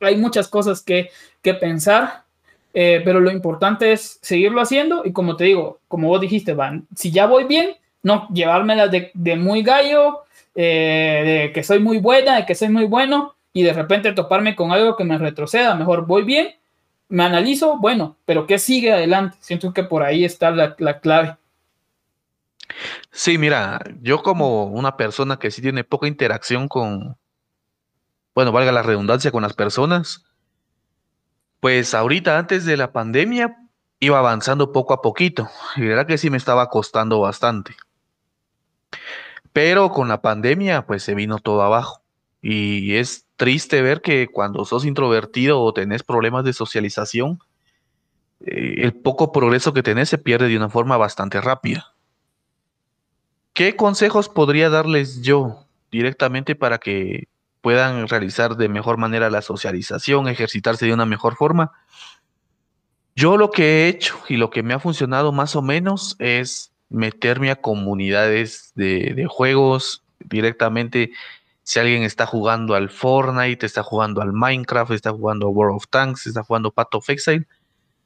[0.01, 1.11] hay muchas cosas que,
[1.42, 2.24] que pensar
[2.81, 6.87] eh, pero lo importante es seguirlo haciendo y como te digo, como vos dijiste, Van,
[6.95, 10.21] si ya voy bien, no llevármela de, de muy gallo,
[10.55, 14.55] eh, de que soy muy buena, de que soy muy bueno y de repente toparme
[14.55, 16.55] con algo que me retroceda, mejor voy bien,
[17.09, 19.37] me analizo, bueno, pero ¿qué sigue adelante?
[19.41, 21.37] Siento que por ahí está la, la clave.
[23.11, 27.17] Sí, mira, yo como una persona que sí tiene poca interacción con,
[28.37, 30.28] bueno, valga la redundancia, con las personas,
[31.61, 33.57] pues ahorita antes de la pandemia
[34.01, 37.75] iba avanzando poco a poquito y verdad que sí me estaba costando bastante.
[39.53, 42.03] Pero con la pandemia pues se vino todo abajo
[42.40, 47.40] y es triste ver que cuando sos introvertido o tenés problemas de socialización,
[48.40, 51.94] eh, el poco progreso que tenés se pierde de una forma bastante rápida.
[53.53, 57.27] ¿Qué consejos podría darles yo directamente para que
[57.61, 61.73] puedan realizar de mejor manera la socialización, ejercitarse de una mejor forma.
[63.16, 66.73] Yo lo que he hecho y lo que me ha funcionado más o menos es
[66.88, 71.11] meterme a comunidades de, juegos directamente.
[71.64, 75.88] Si alguien está jugando al Fortnite, está jugando al Minecraft, está jugando a World of
[75.88, 77.47] Tanks, está jugando Path of Exile,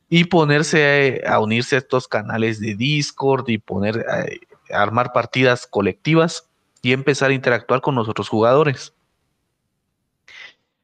[0.09, 4.25] y ponerse a, unirse a estos canales de Discord y poner a
[4.83, 6.49] armar partidas colectivas
[6.81, 8.95] y empezar a interactuar con los otros jugadores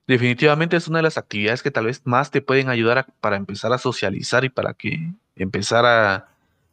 [0.08, 3.72] definitivamente es una de las actividades que tal vez más te pueden ayudar para empezar
[3.72, 6.28] a socializar y para que empezar a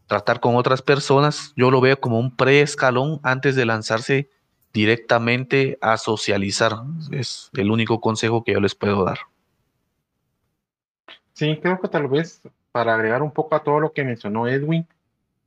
[0.08, 1.54] tratar con otras personas.
[1.56, 4.30] Yo lo veo como un preescalón antes de lanzarse
[4.74, 6.74] directamente a socializar.
[7.12, 9.19] Es el único consejo que yo les puedo dar.
[11.34, 14.88] Sí, creo que tal vez para agregar un poco a todo lo que mencionó Edwin,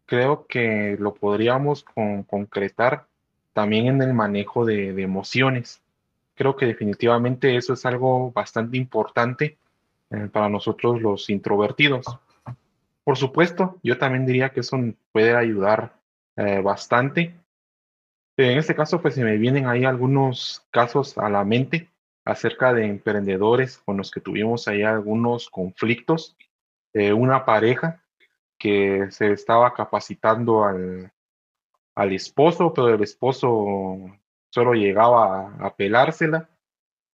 [0.05, 1.85] creo que lo podríamos
[2.27, 3.07] concretar
[3.55, 5.81] también en el manejo de emociones
[6.39, 9.59] creo que definitivamente eso es algo bastante importante
[10.11, 12.07] eh, para nosotros los introvertidos.
[13.05, 14.79] Por supuesto, yo también diría que eso
[15.13, 15.99] puede ayudar
[16.37, 17.35] eh, bastante.
[18.37, 21.91] En este caso, pues se me vienen ahí algunos casos a la mente
[22.25, 26.37] acerca de emprendedores con los que tuvimos ahí algunos conflictos
[26.95, 28.03] eh, una pareja
[28.59, 31.13] que se estaba capacitando al,
[31.95, 34.11] al esposo, pero el esposo
[34.51, 36.49] solo llegaba a, a pelársela.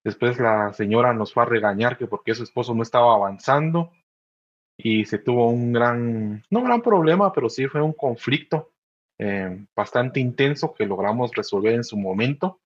[0.04, 3.90] Después la señora nos fue a regañar que porque su esposo no estaba avanzando
[4.76, 8.70] y se tuvo un gran, no gran problema, pero sí fue un conflicto
[9.18, 12.60] eh, bastante intenso que logramos resolver en su momento.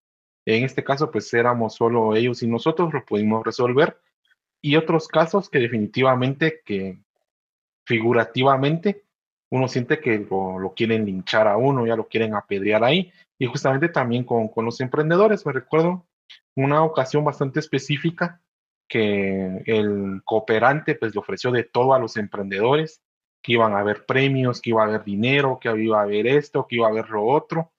[0.46, 4.00] En este caso, pues éramos solo ellos y nosotros, lo pudimos resolver.
[4.62, 6.98] Y otros casos que definitivamente, que
[7.86, 9.04] figurativamente,
[9.50, 13.12] uno siente que lo, lo quieren linchar a uno, ya lo quieren apedrear ahí.
[13.38, 16.06] Y justamente también con, con los emprendedores, me recuerdo
[16.56, 18.42] una ocasión bastante específica
[18.88, 23.02] que el cooperante pues le ofreció de todo a los emprendedores,
[23.42, 26.66] que iban a haber premios, que iba a haber dinero, que iba a haber esto,
[26.66, 27.72] que iba a haber lo otro.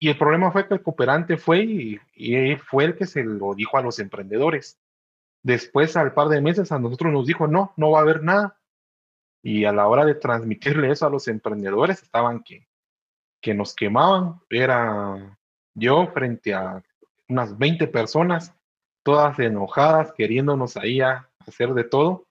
[0.00, 3.54] Y el problema fue que el cooperante fue y, y fue el que se lo
[3.54, 4.78] dijo a los emprendedores.
[5.42, 8.60] Después, al par de meses, a nosotros nos dijo, no, no va a haber nada.
[9.42, 12.67] Y a la hora de transmitirle eso a los emprendedores, estaban que,
[13.40, 14.40] que nos quemaban.
[14.50, 15.38] Era
[15.74, 16.82] yo frente a
[17.28, 18.54] unas 20 personas
[19.02, 22.26] todas enojadas, queriéndonos ahí a hacer de todo.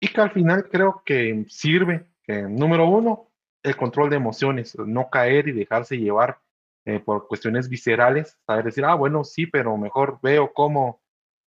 [0.00, 3.28] Y que al final creo que sirve, que, número uno,
[3.62, 6.40] el control de emociones, no caer y dejarse llevar
[6.84, 11.00] eh, por cuestiones viscerales, saber decir, ah, bueno, sí, pero mejor veo cómo,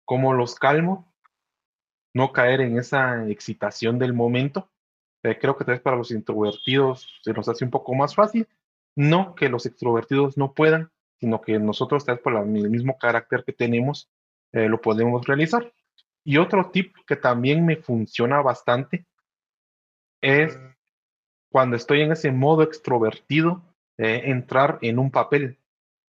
[0.04, 1.12] cómo los calmo,
[2.14, 4.68] no caer en esa excitación del momento.
[5.22, 8.48] Eh, creo que tal vez para los introvertidos se nos hace un poco más fácil,
[8.96, 13.44] no que los extrovertidos no puedan, sino que nosotros, tal vez por el mismo carácter
[13.44, 14.10] que tenemos,
[14.52, 15.72] eh, lo podemos realizar.
[16.24, 19.06] Y otro tip que también me funciona bastante
[20.22, 20.58] es
[21.50, 23.62] cuando estoy en ese modo extrovertido,
[23.98, 25.58] eh, entrar en un papel.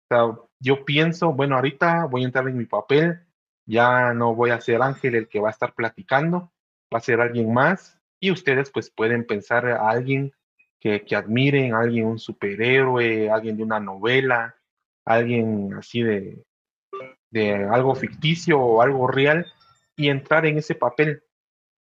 [0.09, 3.21] O sea, yo pienso, bueno, ahorita voy a entrar en mi papel,
[3.65, 6.51] ya no voy a ser Ángel el que va a estar platicando,
[6.93, 10.31] va a ser alguien más y ustedes pues pueden pensar a alguien
[10.79, 14.55] que, que admiren, alguien, un superhéroe, alguien de una novela,
[15.05, 16.43] alguien así de,
[17.29, 19.45] de algo ficticio o algo real
[19.95, 21.23] y entrar en ese papel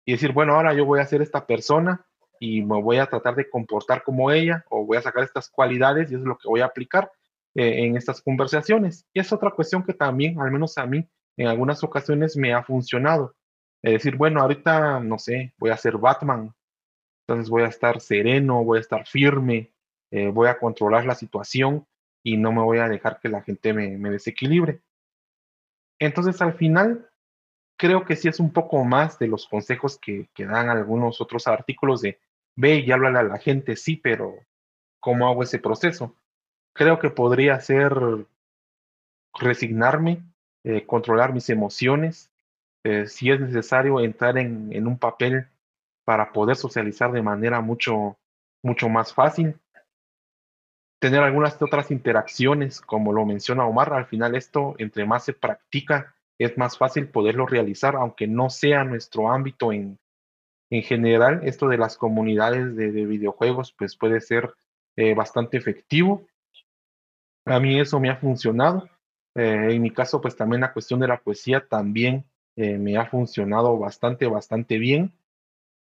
[0.04, 2.06] y decir, bueno, ahora yo voy a ser esta persona
[2.38, 6.10] y me voy a tratar de comportar como ella o voy a sacar estas cualidades
[6.10, 7.10] y es lo que voy a aplicar
[7.54, 9.06] eh, en estas conversaciones.
[9.12, 12.62] Y es otra cuestión que también, al menos a mí, en algunas ocasiones me ha
[12.62, 13.34] funcionado.
[13.86, 16.52] Es decir, bueno, ahorita, no sé, voy a ser Batman,
[17.20, 19.70] entonces voy a estar sereno, voy a estar firme,
[20.10, 21.86] eh, voy a controlar la situación
[22.24, 24.80] y no me voy a dejar que la gente me, desequilibre.
[26.00, 27.08] Entonces, al final,
[27.78, 31.46] creo que sí es un poco más de los consejos que, que dan algunos otros
[31.46, 32.18] artículos de
[32.56, 34.34] ve y háblale a la gente, sí, pero
[34.98, 36.16] ¿cómo hago ese proceso?
[36.74, 37.94] Creo que podría ser
[39.32, 40.24] resignarme,
[40.64, 42.32] eh, controlar mis emociones,
[42.86, 45.48] eh, si es necesario entrar en, en, un papel
[46.04, 48.16] para poder socializar de manera mucho,
[48.62, 49.58] mucho más fácil
[50.98, 56.14] tener algunas otras interacciones, como lo menciona Omar, al final esto, entre más se practica,
[56.38, 59.98] es más fácil poderlo realizar, aunque no sea nuestro ámbito en,
[60.70, 64.54] en general, esto de las comunidades de, de videojuegos, pues puede ser
[64.96, 66.26] eh, bastante efectivo.
[67.44, 68.88] A mí eso me ha funcionado.
[69.34, 72.24] Eh, en mi caso, pues también la cuestión de la poesía también
[72.56, 75.12] eh, me ha funcionado bastante, bastante bien.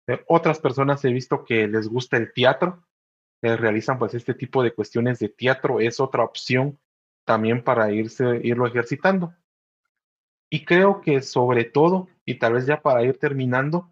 [0.08, 2.84] Eh, otras personas he visto que les gusta el teatro,
[3.42, 6.80] eh, realizan pues este tipo de cuestiones de teatro, es otra opción
[7.26, 9.34] también para irse, irlo ejercitando.
[10.50, 13.90] Y creo que sobre todo, y tal vez ya para ir terminando,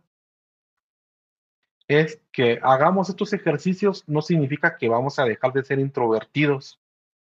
[1.87, 6.79] es que hagamos estos ejercicios no significa que vamos a dejar de ser introvertidos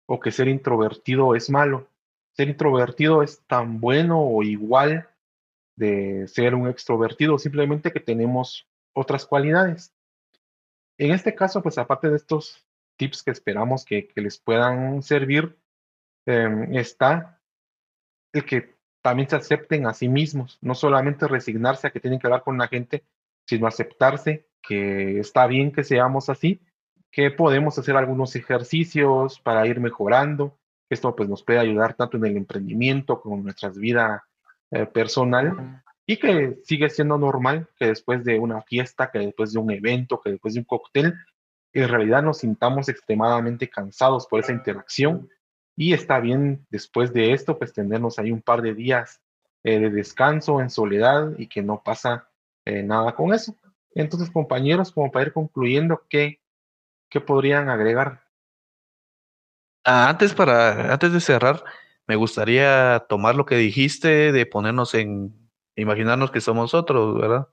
[0.06, 1.88] o que ser introvertido es malo.
[2.32, 5.08] Ser introvertido es tan bueno o igual
[5.76, 9.94] de ser un extrovertido, simplemente que tenemos otras cualidades.
[10.98, 15.58] En este caso, pues aparte de estos tips que esperamos que, que les puedan servir,
[16.26, 17.40] eh, está
[18.32, 22.26] el que también se acepten a sí mismos, no solamente resignarse a que tienen que
[22.26, 23.04] hablar con la gente,
[23.46, 26.60] sino aceptarse que está bien que seamos así,
[27.12, 30.58] que podemos hacer algunos ejercicios para ir mejorando.
[30.90, 34.25] Esto pues nos puede ayudar tanto en el emprendimiento como en nuestra vida
[34.70, 39.58] eh, personal y que sigue siendo normal que después de una fiesta, que después de
[39.58, 41.14] un evento, que después de un cóctel,
[41.72, 45.28] en realidad nos sintamos extremadamente cansados por esa interacción
[45.76, 49.20] y está bien después de esto, pues tenernos ahí un par de días
[49.62, 52.28] eh, de descanso en soledad y que no pasa
[52.64, 53.54] eh, nada con eso.
[53.94, 56.40] Entonces, compañeros, como para ir concluyendo, ¿qué,
[57.10, 58.22] qué podrían agregar?
[59.84, 61.62] Ah, antes, para, antes de cerrar,
[62.06, 65.34] me gustaría tomar lo que dijiste de ponernos en
[65.74, 67.48] imaginarnos que somos otros, ¿verdad?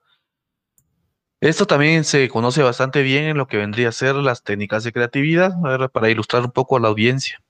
[1.42, 4.94] Esto también se conoce bastante bien en lo que vendría a ser las técnicas de
[4.94, 5.52] creatividad,
[5.92, 7.44] para ilustrar un poco a la audiencia,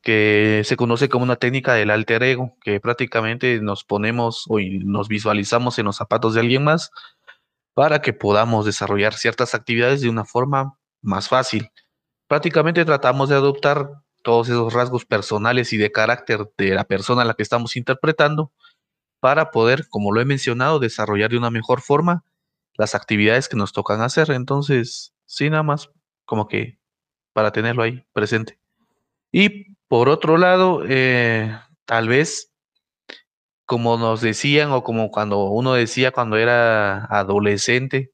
[0.00, 5.08] que se conoce como una técnica del alter ego, que prácticamente nos ponemos o nos
[5.08, 6.92] visualizamos en los zapatos de alguien más
[7.74, 11.70] para que podamos desarrollar ciertas actividades de una forma más fácil.
[12.28, 13.90] Prácticamente tratamos de adoptar
[14.22, 18.52] todos esos rasgos personales y de carácter de la persona a la que estamos interpretando
[19.20, 22.24] para poder, como lo he mencionado, desarrollar de una mejor forma
[22.74, 24.30] las actividades que nos tocan hacer.
[24.30, 25.90] Entonces, sí, nada más
[26.24, 26.78] como que
[27.32, 28.58] para tenerlo ahí presente.
[29.32, 32.52] Y por otro lado, eh, tal vez,
[33.66, 38.12] como nos decían o como cuando uno decía cuando era adolescente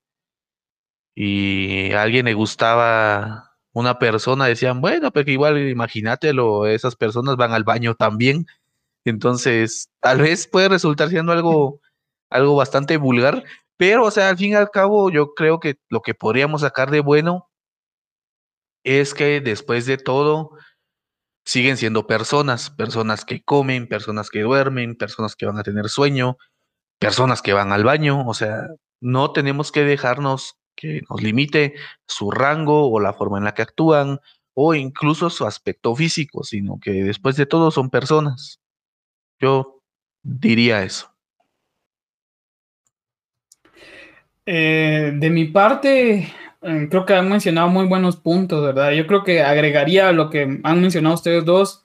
[1.14, 3.45] y a alguien le gustaba
[3.76, 8.46] una persona, decían, bueno, pero igual imagínatelo, esas personas van al baño también.
[9.04, 11.82] Entonces, tal vez puede resultar siendo algo,
[12.30, 13.44] algo bastante vulgar,
[13.76, 16.90] pero, o sea, al fin y al cabo, yo creo que lo que podríamos sacar
[16.90, 17.50] de bueno
[18.82, 20.52] es que después de todo
[21.44, 26.38] siguen siendo personas, personas que comen, personas que duermen, personas que van a tener sueño,
[26.98, 28.68] personas que van al baño, o sea,
[29.02, 31.74] no tenemos que dejarnos que nos limite
[32.06, 34.20] su rango o la forma en la que actúan
[34.54, 38.60] o incluso su aspecto físico, sino que después de todo son personas.
[39.38, 39.82] Yo
[40.22, 41.12] diría eso.
[44.46, 48.92] Eh, de mi parte, eh, creo que han mencionado muy buenos puntos, ¿verdad?
[48.92, 51.84] Yo creo que agregaría lo que han mencionado ustedes dos,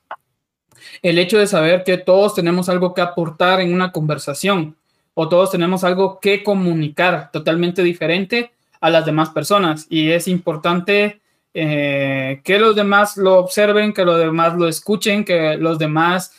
[1.01, 4.77] el hecho de saber que todos tenemos algo que aportar en una conversación
[5.13, 8.51] o todos tenemos algo que comunicar totalmente diferente
[8.81, 11.21] a las demás personas y es importante
[11.53, 16.33] eh, que los demás lo observen, que los demás lo escuchen, que los demás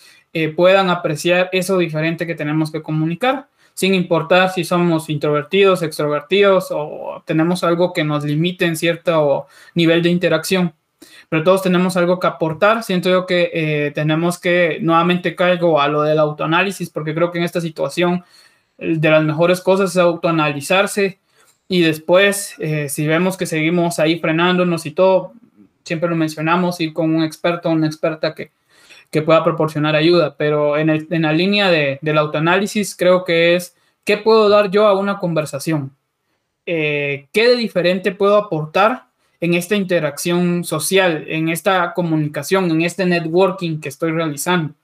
[0.56, 7.22] puedan apreciar eso diferente que tenemos que comunicar sin importar si somos introvertidos, extrovertidos o
[7.26, 10.74] tenemos algo que nos limite en cierto nivel de interacción.
[11.28, 12.82] Pero todos tenemos algo que aportar.
[12.82, 17.44] Siento que eh, tenemos que nuevamente caigo a lo del autoanálisis, porque creo que en
[17.44, 18.24] esta situación
[18.78, 21.18] eh, de las mejores cosas es autoanalizarse
[21.68, 25.32] y después, eh, si vemos que seguimos ahí frenándonos y todo,
[25.84, 28.50] siempre lo mencionamos, ir con un experto o una experta que,
[29.12, 34.16] que pueda proporcionar ayuda, pero en, la línea de, del autoanálisis creo que es qué
[34.16, 35.94] puedo dar yo a una conversación,
[36.64, 39.04] eh, qué de diferente puedo aportar
[39.40, 44.74] en esta interacción social, en esta comunicación, en este networking que estoy realizando.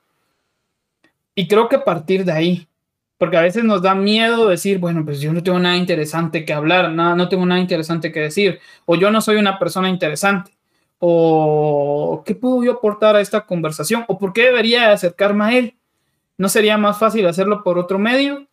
[1.35, 2.68] Y creo que a partir de ahí,
[3.19, 6.53] porque a veces nos da miedo decir, bueno, pues yo no tengo nada interesante que
[6.53, 10.59] hablar, nada, no tengo nada interesante que decir, o yo no soy una persona interesante
[10.99, 15.75] o qué puedo yo aportar a esta conversación o por qué debería acercarme a él.
[16.37, 18.47] ¿No sería más fácil hacerlo por otro medio?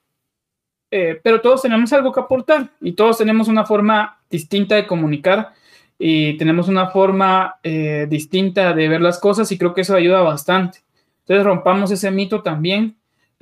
[0.91, 5.53] Eh, pero todos tenemos algo que aportar y todos tenemos una forma distinta de comunicar
[5.97, 10.21] y tenemos una forma eh, distinta de ver las cosas y creo que eso ayuda
[10.21, 10.79] bastante.
[11.21, 12.97] Entonces rompamos ese mito también.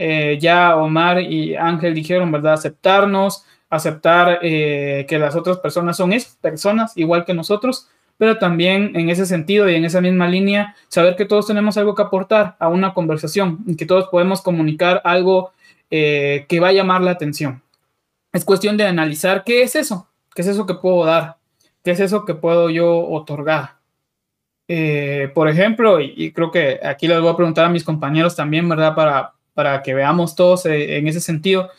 [0.06, 2.54] Eh, ya Omar y Ángel dijeron, ¿verdad?
[2.54, 7.88] Aceptarnos, aceptar que las otras personas son personas igual que nosotros,
[8.18, 11.96] pero también en ese sentido y en esa misma línea, saber que todos tenemos algo
[11.96, 15.52] que aportar a una conversación y que todos podemos comunicar algo
[15.90, 17.62] eh, que va a llamar la atención.
[18.34, 21.38] Es cuestión de analizar qué es eso, qué es eso que puedo dar,
[21.84, 23.78] qué es eso que puedo yo otorgar.
[24.68, 28.68] Eh, por ejemplo, y, creo que aquí les voy a preguntar a mis compañeros también,
[28.68, 28.96] ¿verdad?
[28.96, 31.70] Para, para que veamos todos eh, en ese sentido.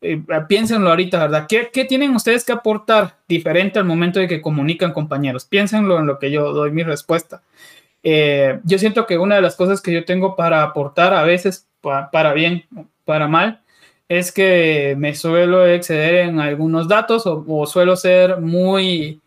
[0.00, 1.46] Eh, piénsenlo ahorita, ¿verdad?
[1.48, 5.46] ¿Qué, ¿Qué, tienen ustedes que aportar diferente al momento de que comunican compañeros?
[5.46, 7.42] Piénsenlo en lo que yo doy mi respuesta.
[8.02, 11.66] Eh, yo siento que una de las cosas que yo tengo para aportar a veces,
[11.80, 12.66] para, bien,
[13.06, 13.62] para mal,
[14.08, 19.22] es que me suelo exceder en algunos datos o, suelo ser muy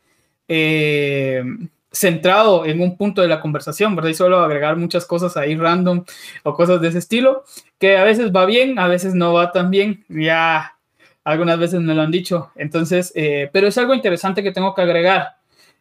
[1.98, 4.12] centrado en un punto de la conversación, ¿verdad?
[4.12, 6.06] Y suelo agregar muchas cosas ahí random
[6.44, 7.44] o cosas de ese estilo
[7.80, 10.76] que a veces va bien, a veces no va tan bien, ya
[11.24, 14.82] algunas veces me lo han dicho, entonces, eh, pero es algo interesante que tengo que
[14.82, 15.36] agregar.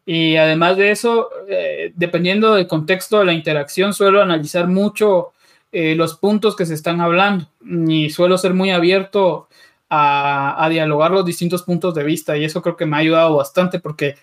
[0.04, 5.32] Y además de eso, eh, dependiendo del contexto de la interacción, suelo analizar mucho
[5.72, 7.48] eh, los puntos que se están hablando
[7.88, 9.48] y suelo ser muy abierto
[9.88, 13.36] a, a dialogar los distintos puntos de vista y eso creo que me ha ayudado
[13.36, 14.16] bastante porque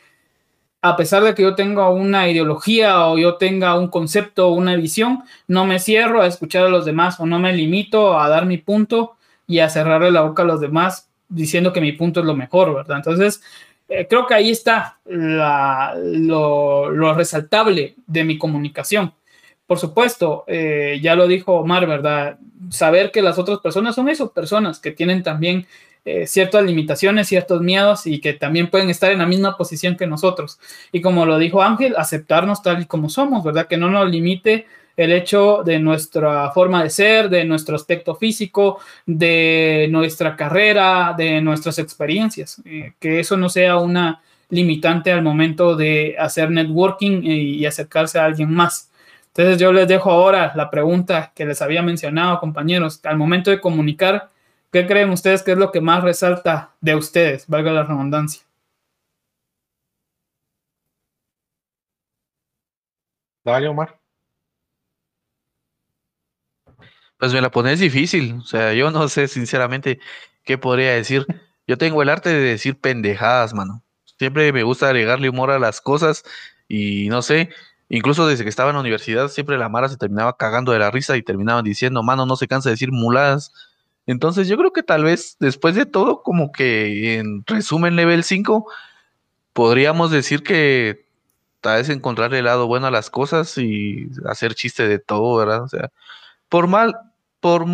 [0.84, 4.76] a pesar de que yo tenga una ideología o yo tenga un concepto o una
[4.76, 8.46] visión, no me cierro a escuchar a los demás o no me limito a dar
[8.46, 9.16] mi punto
[9.48, 12.76] y a cerrarle la boca a los demás diciendo que mi punto es lo mejor,
[12.76, 12.98] ¿verdad?
[12.98, 13.42] Entonces,
[13.88, 19.14] eh, creo que ahí está lo, resaltable de mi comunicación.
[19.66, 22.38] Por supuesto, eh, ya lo dijo Omar, ¿verdad?
[22.70, 25.66] Saber que las otras personas son eso, personas que tienen también
[26.06, 30.08] eh, ciertas limitaciones, ciertos miedos y que también pueden estar en la misma posición que
[30.08, 30.60] nosotros.
[30.92, 33.68] Y como lo dijo Ángel, aceptarnos tal y como somos, ¿verdad?
[33.68, 34.66] Que no nos limite
[34.98, 41.42] el hecho de nuestra forma de ser, de nuestro aspecto físico, de nuestra carrera, de
[41.42, 47.66] nuestras experiencias, eh, que eso no sea una limitante al momento de hacer networking y
[47.66, 48.92] acercarse a alguien más.
[49.36, 53.60] Entonces yo les dejo ahora la pregunta que les había mencionado, compañeros, al momento de
[53.60, 54.30] comunicar,
[54.74, 58.44] ¿qué creen ustedes que es lo que más resalta de ustedes, valga la redundancia?
[63.46, 64.00] Dale, Omar.
[67.18, 70.00] Pues me la pones difícil, o sea, yo no sé sinceramente
[70.44, 71.26] qué podría decir.
[71.68, 73.84] Yo tengo el arte de decir pendejadas, mano.
[74.18, 76.24] Siempre me gusta agregarle humor a las cosas
[76.68, 77.50] y no sé,
[77.90, 80.92] incluso desde que estaba en la universidad siempre la Mara se terminaba cagando de la
[80.92, 83.54] risa y terminaban diciendo, mano, no se cansa de decir muladas.
[84.06, 88.68] Entonces yo creo que tal vez después de todo, como que en resumen level 5,
[89.54, 91.06] podríamos decir que
[91.62, 95.64] tal vez encontrarle el lado bueno a las cosas y hacer chiste de todo, ¿verdad?
[95.64, 95.92] O sea,
[96.50, 96.94] por mal,
[97.40, 97.66] por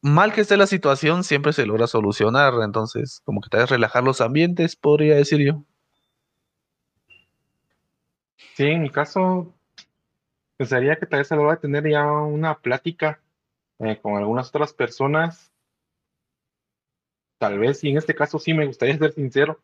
[0.00, 2.54] mal que esté la situación, siempre se logra solucionar.
[2.62, 5.64] Entonces, como que tal vez relajar los ambientes, podría decir yo.
[8.54, 9.52] Sí, en mi caso,
[10.56, 13.20] pensaría que tal vez se logra tener ya una plática
[13.80, 15.52] eh, con algunas otras personas.
[17.38, 19.60] Tal vez, y en este caso sí me gustaría ser sincero,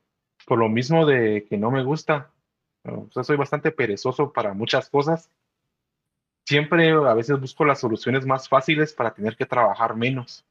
[0.47, 2.31] por lo mismo de que no me gusta.
[2.85, 5.31] O sea, soy bastante perezoso para muchas cosas
[6.45, 10.45] siempre a veces busco las soluciones más fáciles para tener que trabajar menos.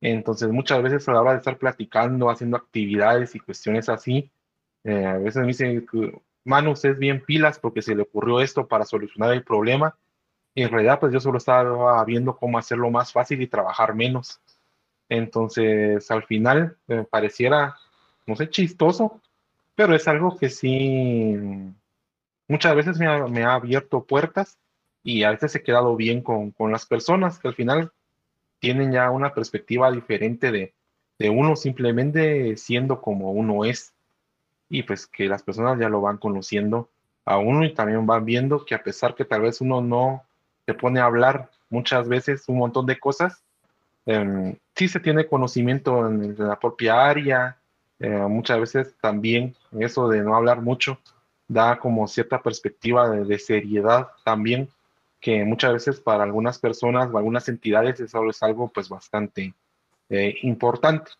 [0.00, 4.30] Entonces, muchas veces a la hora de estar platicando, haciendo actividades y cuestiones así,
[4.84, 5.86] eh, a veces me dicen,
[6.44, 9.96] Manu, usted es bien pilas porque se le ocurrió esto para solucionar el problema.
[10.54, 14.40] Y en realidad, pues yo solo estaba viendo cómo hacerlo más fácil y trabajar menos.
[15.10, 17.76] Entonces, al final, me pareciera,
[18.26, 19.20] no sé, chistoso,
[19.74, 21.36] pero es algo que sí,
[22.48, 24.56] muchas veces me ha abierto puertas
[25.02, 27.92] y a veces he quedado bien con, con las personas que al final
[28.58, 30.74] tienen ya una perspectiva diferente de,
[31.18, 33.92] de uno simplemente siendo como uno es.
[34.68, 36.88] Y pues que las personas ya lo van conociendo
[37.24, 40.22] a uno y también van viendo que a pesar que tal vez uno no
[40.66, 43.42] se pone a hablar muchas veces un montón de cosas,
[44.06, 47.58] eh, sí se tiene conocimiento en, la propia área,
[47.98, 50.98] eh, muchas veces también eso de no hablar mucho
[51.48, 54.68] da como cierta perspectiva de, de seriedad también
[55.20, 59.54] que muchas veces para algunas personas o algunas entidades eso es algo pues bastante
[60.08, 61.12] eh, importante.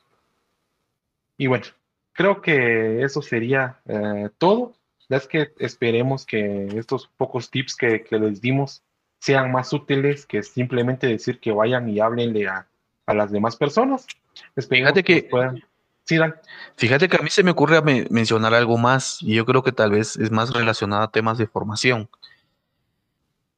[1.36, 1.66] Y bueno,
[2.12, 4.74] creo que eso sería eh, todo.
[5.08, 8.82] Es que esperemos que estos pocos tips que, les dimos
[9.18, 12.66] sean más útiles que simplemente decir que vayan y háblenle a,
[13.10, 14.06] a las demás personas.
[14.68, 15.28] Fíjate que,
[16.04, 16.18] sí,
[16.76, 19.90] fíjate que a mí se me ocurre mencionar algo más y yo creo que tal
[19.90, 22.08] vez es más relacionado a temas de formación.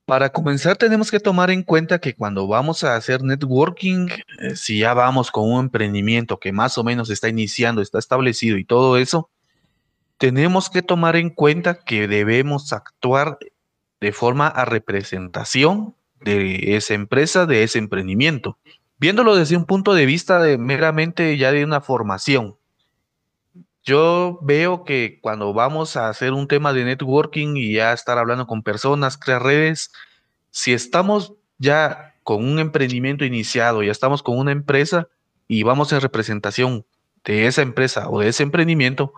[0.07, 4.09] Para comenzar, tenemos que tomar en cuenta que cuando vamos a hacer networking,
[4.41, 8.59] eh, si ya vamos con un emprendimiento que más o menos está iniciando, está establecido
[8.59, 9.31] y todo eso,
[10.19, 13.39] tenemos que tomar en cuenta que debemos actuar
[14.01, 18.59] de forma a representación de esa empresa, de ese emprendimiento,
[19.03, 22.57] viéndolo desde un punto de vista de meramente ya de una formación.
[23.83, 28.47] Yo veo que cuando vamos a hacer un tema de networking y ya estar hablando
[28.47, 29.91] con personas, crear redes,
[30.53, 35.09] si estamos ya con un emprendimiento iniciado, ya estamos con una empresa
[35.49, 36.87] y vamos en representación
[37.25, 39.13] de esa empresa o de ese emprendimiento,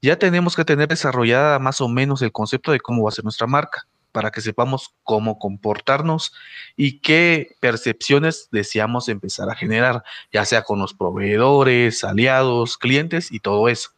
[0.00, 3.24] ya tenemos que tener desarrollada más o menos el concepto de cómo va a ser
[3.24, 6.32] nuestra marca, para que sepamos cómo comportarnos
[6.74, 13.40] y qué percepciones deseamos empezar a generar, ya sea con los proveedores, aliados, clientes y
[13.40, 13.90] todo eso.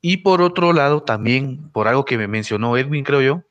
[0.00, 3.42] Y por otro lado, también por algo que me mencionó Edwin, creo yo,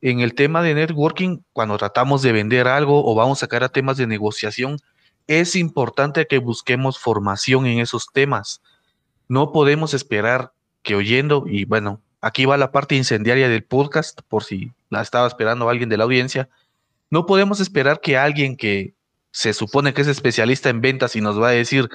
[0.00, 3.68] en el tema de networking, cuando tratamos de vender algo o vamos a sacar a
[3.68, 4.78] temas de negociación,
[5.28, 8.60] es importante que busquemos formación en esos temas.
[9.28, 14.44] No podemos esperar que oyendo, y bueno, aquí va la parte incendiaria del podcast, por
[14.44, 16.48] si la estaba esperando alguien de la audiencia,
[17.10, 18.94] no podemos esperar que alguien que
[19.30, 21.88] se supone que es especialista en ventas y nos va a decir,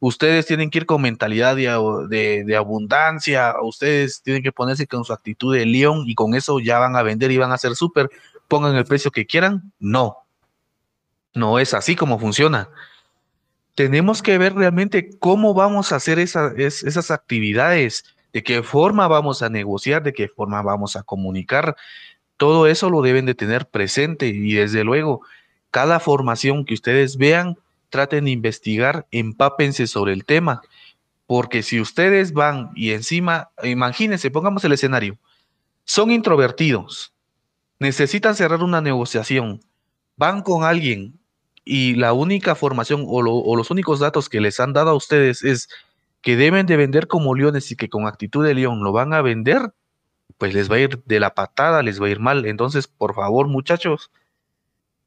[0.00, 5.54] ustedes tienen que ir con mentalidad de, abundancia, ustedes tienen que ponerse con su actitud
[5.54, 8.10] de león y con eso ya van a vender y van a ser súper,
[8.48, 9.72] pongan el precio que quieran.
[9.78, 10.18] No,
[11.34, 12.68] no es así como funciona.
[13.74, 19.48] Tenemos que ver realmente cómo vamos a hacer esas actividades, de qué forma vamos a
[19.48, 21.76] negociar, de qué forma vamos a comunicar.
[22.36, 25.22] Todo eso lo deben de tener presente y desde luego,
[25.70, 27.58] cada formación que ustedes vean,
[27.90, 30.62] traten de investigar, empápense sobre el tema.
[31.26, 35.18] Porque si ustedes van y encima, imagínense, pongamos el escenario,
[35.84, 37.12] son introvertidos,
[37.78, 39.60] necesitan cerrar una negociación,
[40.16, 41.20] van con alguien
[41.64, 45.44] y la única formación o, o, los únicos datos que les han dado a ustedes
[45.44, 45.68] es
[46.22, 49.22] que deben de vender como leones y que con actitud de león lo van a
[49.22, 49.72] vender,
[50.38, 52.46] pues les va a ir de la patada, les va a ir mal.
[52.46, 54.10] Entonces, por favor, muchachos,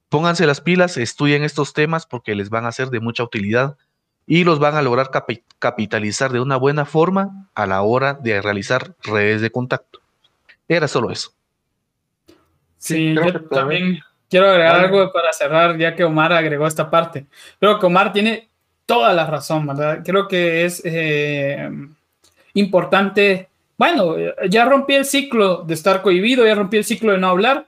[0.09, 3.77] pónganse las pilas, estudien estos temas porque les van a ser de mucha utilidad
[4.25, 5.09] y los van a lograr
[5.59, 9.99] capitalizar de una buena forma a la hora de realizar redes de contacto.
[10.67, 11.31] Era solo eso.
[12.77, 13.99] Sí, yo también
[14.29, 17.27] quiero agregar algo para cerrar, ya que Omar agregó esta parte.
[17.59, 18.49] Creo que Omar tiene
[18.85, 20.01] toda la razón, ¿verdad?
[20.03, 21.69] Creo que es eh,
[22.53, 23.49] importante.
[23.77, 24.15] Bueno,
[24.49, 27.65] ya rompí el ciclo de estar cohibido, ya rompí el ciclo de no hablar,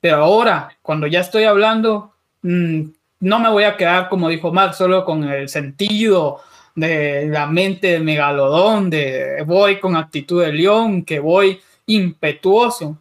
[0.00, 2.82] pero ahora, cuando ya estoy hablando, mm,
[3.20, 6.40] no me voy a quedar, como dijo Omar, solo con el sentido
[6.74, 12.98] de la mente de megalodón, de voy con actitud de león, que voy impetuoso.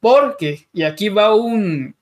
[0.00, 1.94] Porque, y aquí va un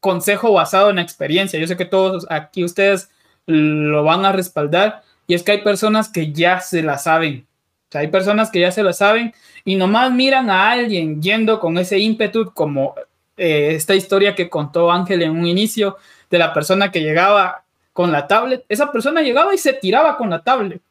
[0.00, 3.10] consejo basado en experiencia, yo sé que todos aquí ustedes
[3.46, 7.46] lo van a respaldar, y es que hay personas que ya se la saben.
[7.88, 9.32] O sea, hay personas que ya se la saben
[9.64, 12.94] y nomás miran a alguien yendo con ese ímpetu, como
[13.36, 15.96] eh, esta historia que contó Ángel en un inicio,
[16.30, 18.64] de la persona que llegaba con la tablet.
[18.68, 20.82] Esa persona llegaba y se tiraba con la tablet.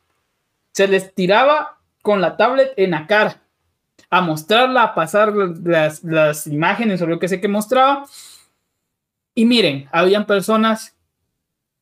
[0.71, 3.41] Se les tiraba con la tablet en la cara
[4.09, 8.05] a mostrarla, a pasar las, las imágenes o lo que sé que mostraba.
[9.35, 10.92] Y miren, habían personas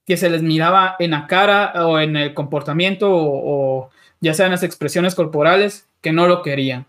[0.06, 3.89] que se les miraba en la cara o en el comportamiento o,
[4.20, 6.86] ya sea en las expresiones corporales que no lo querían.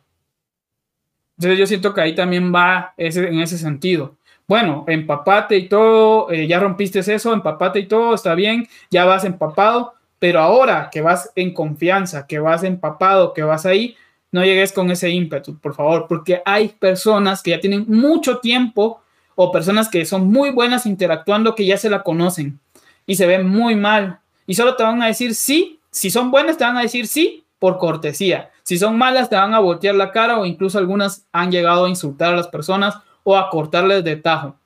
[1.39, 4.17] Entonces yo siento que ahí también va en ese sentido.
[4.47, 9.25] Bueno, empapate y todo, eh, ya rompiste eso, empapate y todo, está bien, ya vas
[9.25, 13.97] empapado, pero ahora que vas en confianza, que vas empapado, que vas ahí,
[14.31, 19.01] no llegues con ese ímpetu, por favor, porque hay personas que ya tienen mucho tiempo
[19.35, 22.59] o personas que son muy buenas interactuando que ya se la conocen
[23.07, 26.59] y se ven muy mal y solo te van a decir sí, si son buenas
[26.59, 30.11] te van a decir sí por cortesía, si son malas te van a voltear la
[30.11, 34.17] cara o incluso algunas han llegado a insultar a las personas o a cortarles de
[34.17, 34.57] tajo.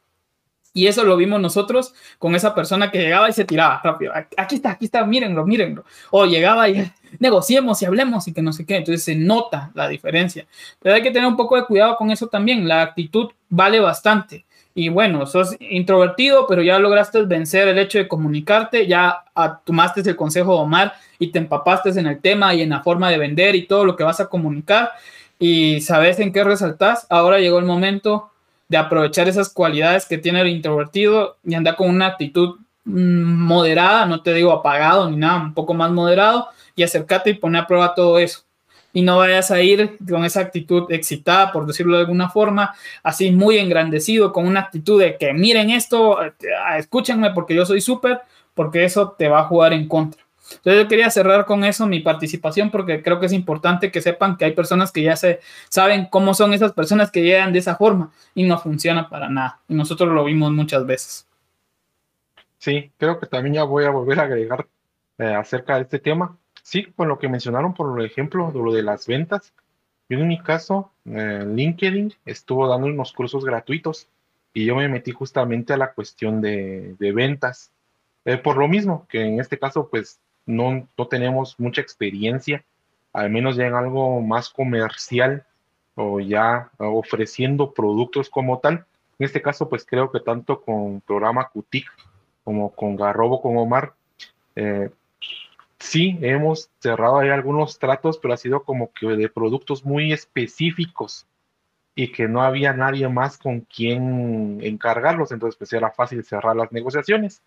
[0.76, 4.12] Y eso lo vimos nosotros con esa persona que llegaba y se tiraba rápido.
[4.36, 5.86] Aquí está, aquí está, mírenlo, mírenlo.
[6.10, 8.76] O llegaba y negociemos y hablemos y que no sé qué.
[8.76, 10.46] Entonces se nota la diferencia.
[10.82, 12.68] Pero hay que tener un poco de cuidado con eso también.
[12.68, 14.44] La actitud vale bastante.
[14.78, 19.24] Y bueno, sos introvertido, pero ya lograste vencer el hecho de comunicarte, ya
[19.64, 23.08] tomaste el consejo de Omar y te empapaste en el tema y en la forma
[23.08, 24.90] de vender y todo lo que vas a comunicar
[25.38, 27.06] y sabes en qué resaltas.
[27.08, 28.30] Ahora llegó el momento
[28.68, 34.04] de aprovechar esas cualidades que tiene el introvertido y andar con una actitud mm, moderada,
[34.04, 37.66] no te digo apagado ni nada, un poco más moderado y acercarte y poner a
[37.66, 38.45] prueba todo eso.
[38.96, 43.30] Y no vayas a ir con esa actitud excitada, por decirlo de alguna forma, así
[43.30, 46.32] muy engrandecido, con una actitud de que miren esto, eh,
[46.78, 48.22] escúchenme porque yo soy súper,
[48.54, 50.24] porque eso te va a jugar en contra.
[50.50, 54.38] Entonces yo quería cerrar con eso mi participación porque creo que es importante que sepan
[54.38, 57.76] que hay personas que ya se saben cómo son esas personas que llegan de esa
[57.76, 59.60] forma y no funciona para nada.
[59.68, 61.28] Y nosotros lo vimos muchas veces.
[62.56, 64.66] Sí, creo que también ya voy a volver a agregar
[65.18, 66.38] eh, acerca de este tema.
[66.66, 69.54] Sí, con lo que mencionaron, por ejemplo, de lo de las ventas.
[70.08, 74.08] Yo en mi caso, eh, LinkedIn estuvo dando unos cursos gratuitos
[74.52, 77.70] y yo me metí justamente a la cuestión de, ventas.
[78.24, 82.64] Eh, por lo mismo, que en este caso, pues no, no tenemos mucha experiencia,
[83.12, 85.46] al menos ya en algo más comercial
[85.94, 88.86] o ya ofreciendo productos como tal.
[89.20, 91.86] En este caso, pues creo que tanto con programa QTIC
[92.42, 93.94] como con Garrobo, con Omar,
[94.56, 94.90] eh,
[95.78, 101.26] sí hemos cerrado ahí algunos tratos, pero ha sido como que de productos muy específicos
[101.94, 106.70] y que no había nadie más con quien encargarlos, entonces pues era fácil cerrar las
[106.70, 107.42] negociaciones.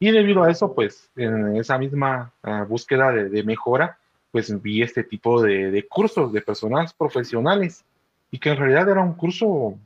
[0.00, 3.98] Y debido a eso, pues en esa misma ah, búsqueda de, mejora,
[4.32, 7.84] pues vi este tipo de, cursos de personas profesionales
[8.32, 9.78] y que en realidad era un curso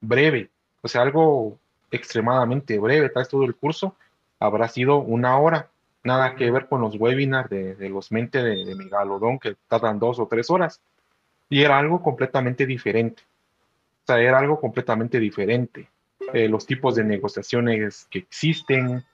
[0.00, 0.48] breve,
[0.80, 1.58] o sea, algo
[1.90, 3.96] extremadamente breve, tal todo el curso
[4.38, 5.68] habrá sido una hora,
[6.04, 10.26] nada que ver con los webinars de, los mente de, Megalodón que tardan dos o
[10.26, 10.80] tres horas.
[11.48, 13.22] Y era algo completamente diferente.
[14.02, 15.88] O sea, era algo completamente diferente.
[16.32, 19.04] Eh, los tipos de negociaciones que existen,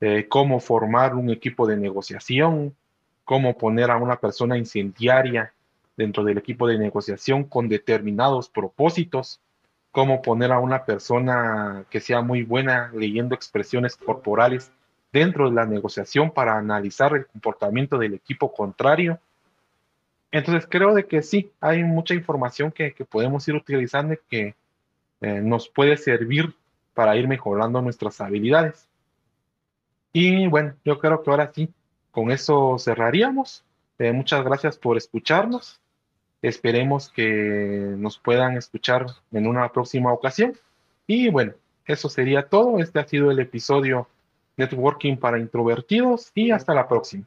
[0.00, 2.76] eh, cómo formar un equipo de negociación,
[3.24, 5.52] cómo poner a una persona incendiaria
[5.96, 9.40] dentro del equipo de negociación con determinados propósitos,
[9.90, 14.70] cómo poner a una persona que sea muy buena leyendo expresiones corporales
[15.16, 19.18] dentro de la negociación para analizar el comportamiento del equipo contrario.
[20.30, 24.54] Entonces creo de que sí, hay mucha información que, podemos ir utilizando y que
[25.22, 26.54] eh, nos puede servir
[26.92, 28.86] para ir mejorando nuestras habilidades.
[30.12, 31.70] Y bueno, yo creo que ahora sí,
[32.10, 33.64] con eso cerraríamos.
[33.98, 35.80] Eh, muchas gracias por escucharnos.
[36.42, 40.52] Esperemos que nos puedan escuchar en una próxima ocasión.
[41.06, 41.54] Y bueno,
[41.86, 42.80] eso sería todo.
[42.80, 44.08] Este ha sido el episodio
[44.56, 47.26] Networking para Introvertidos y hasta la próxima.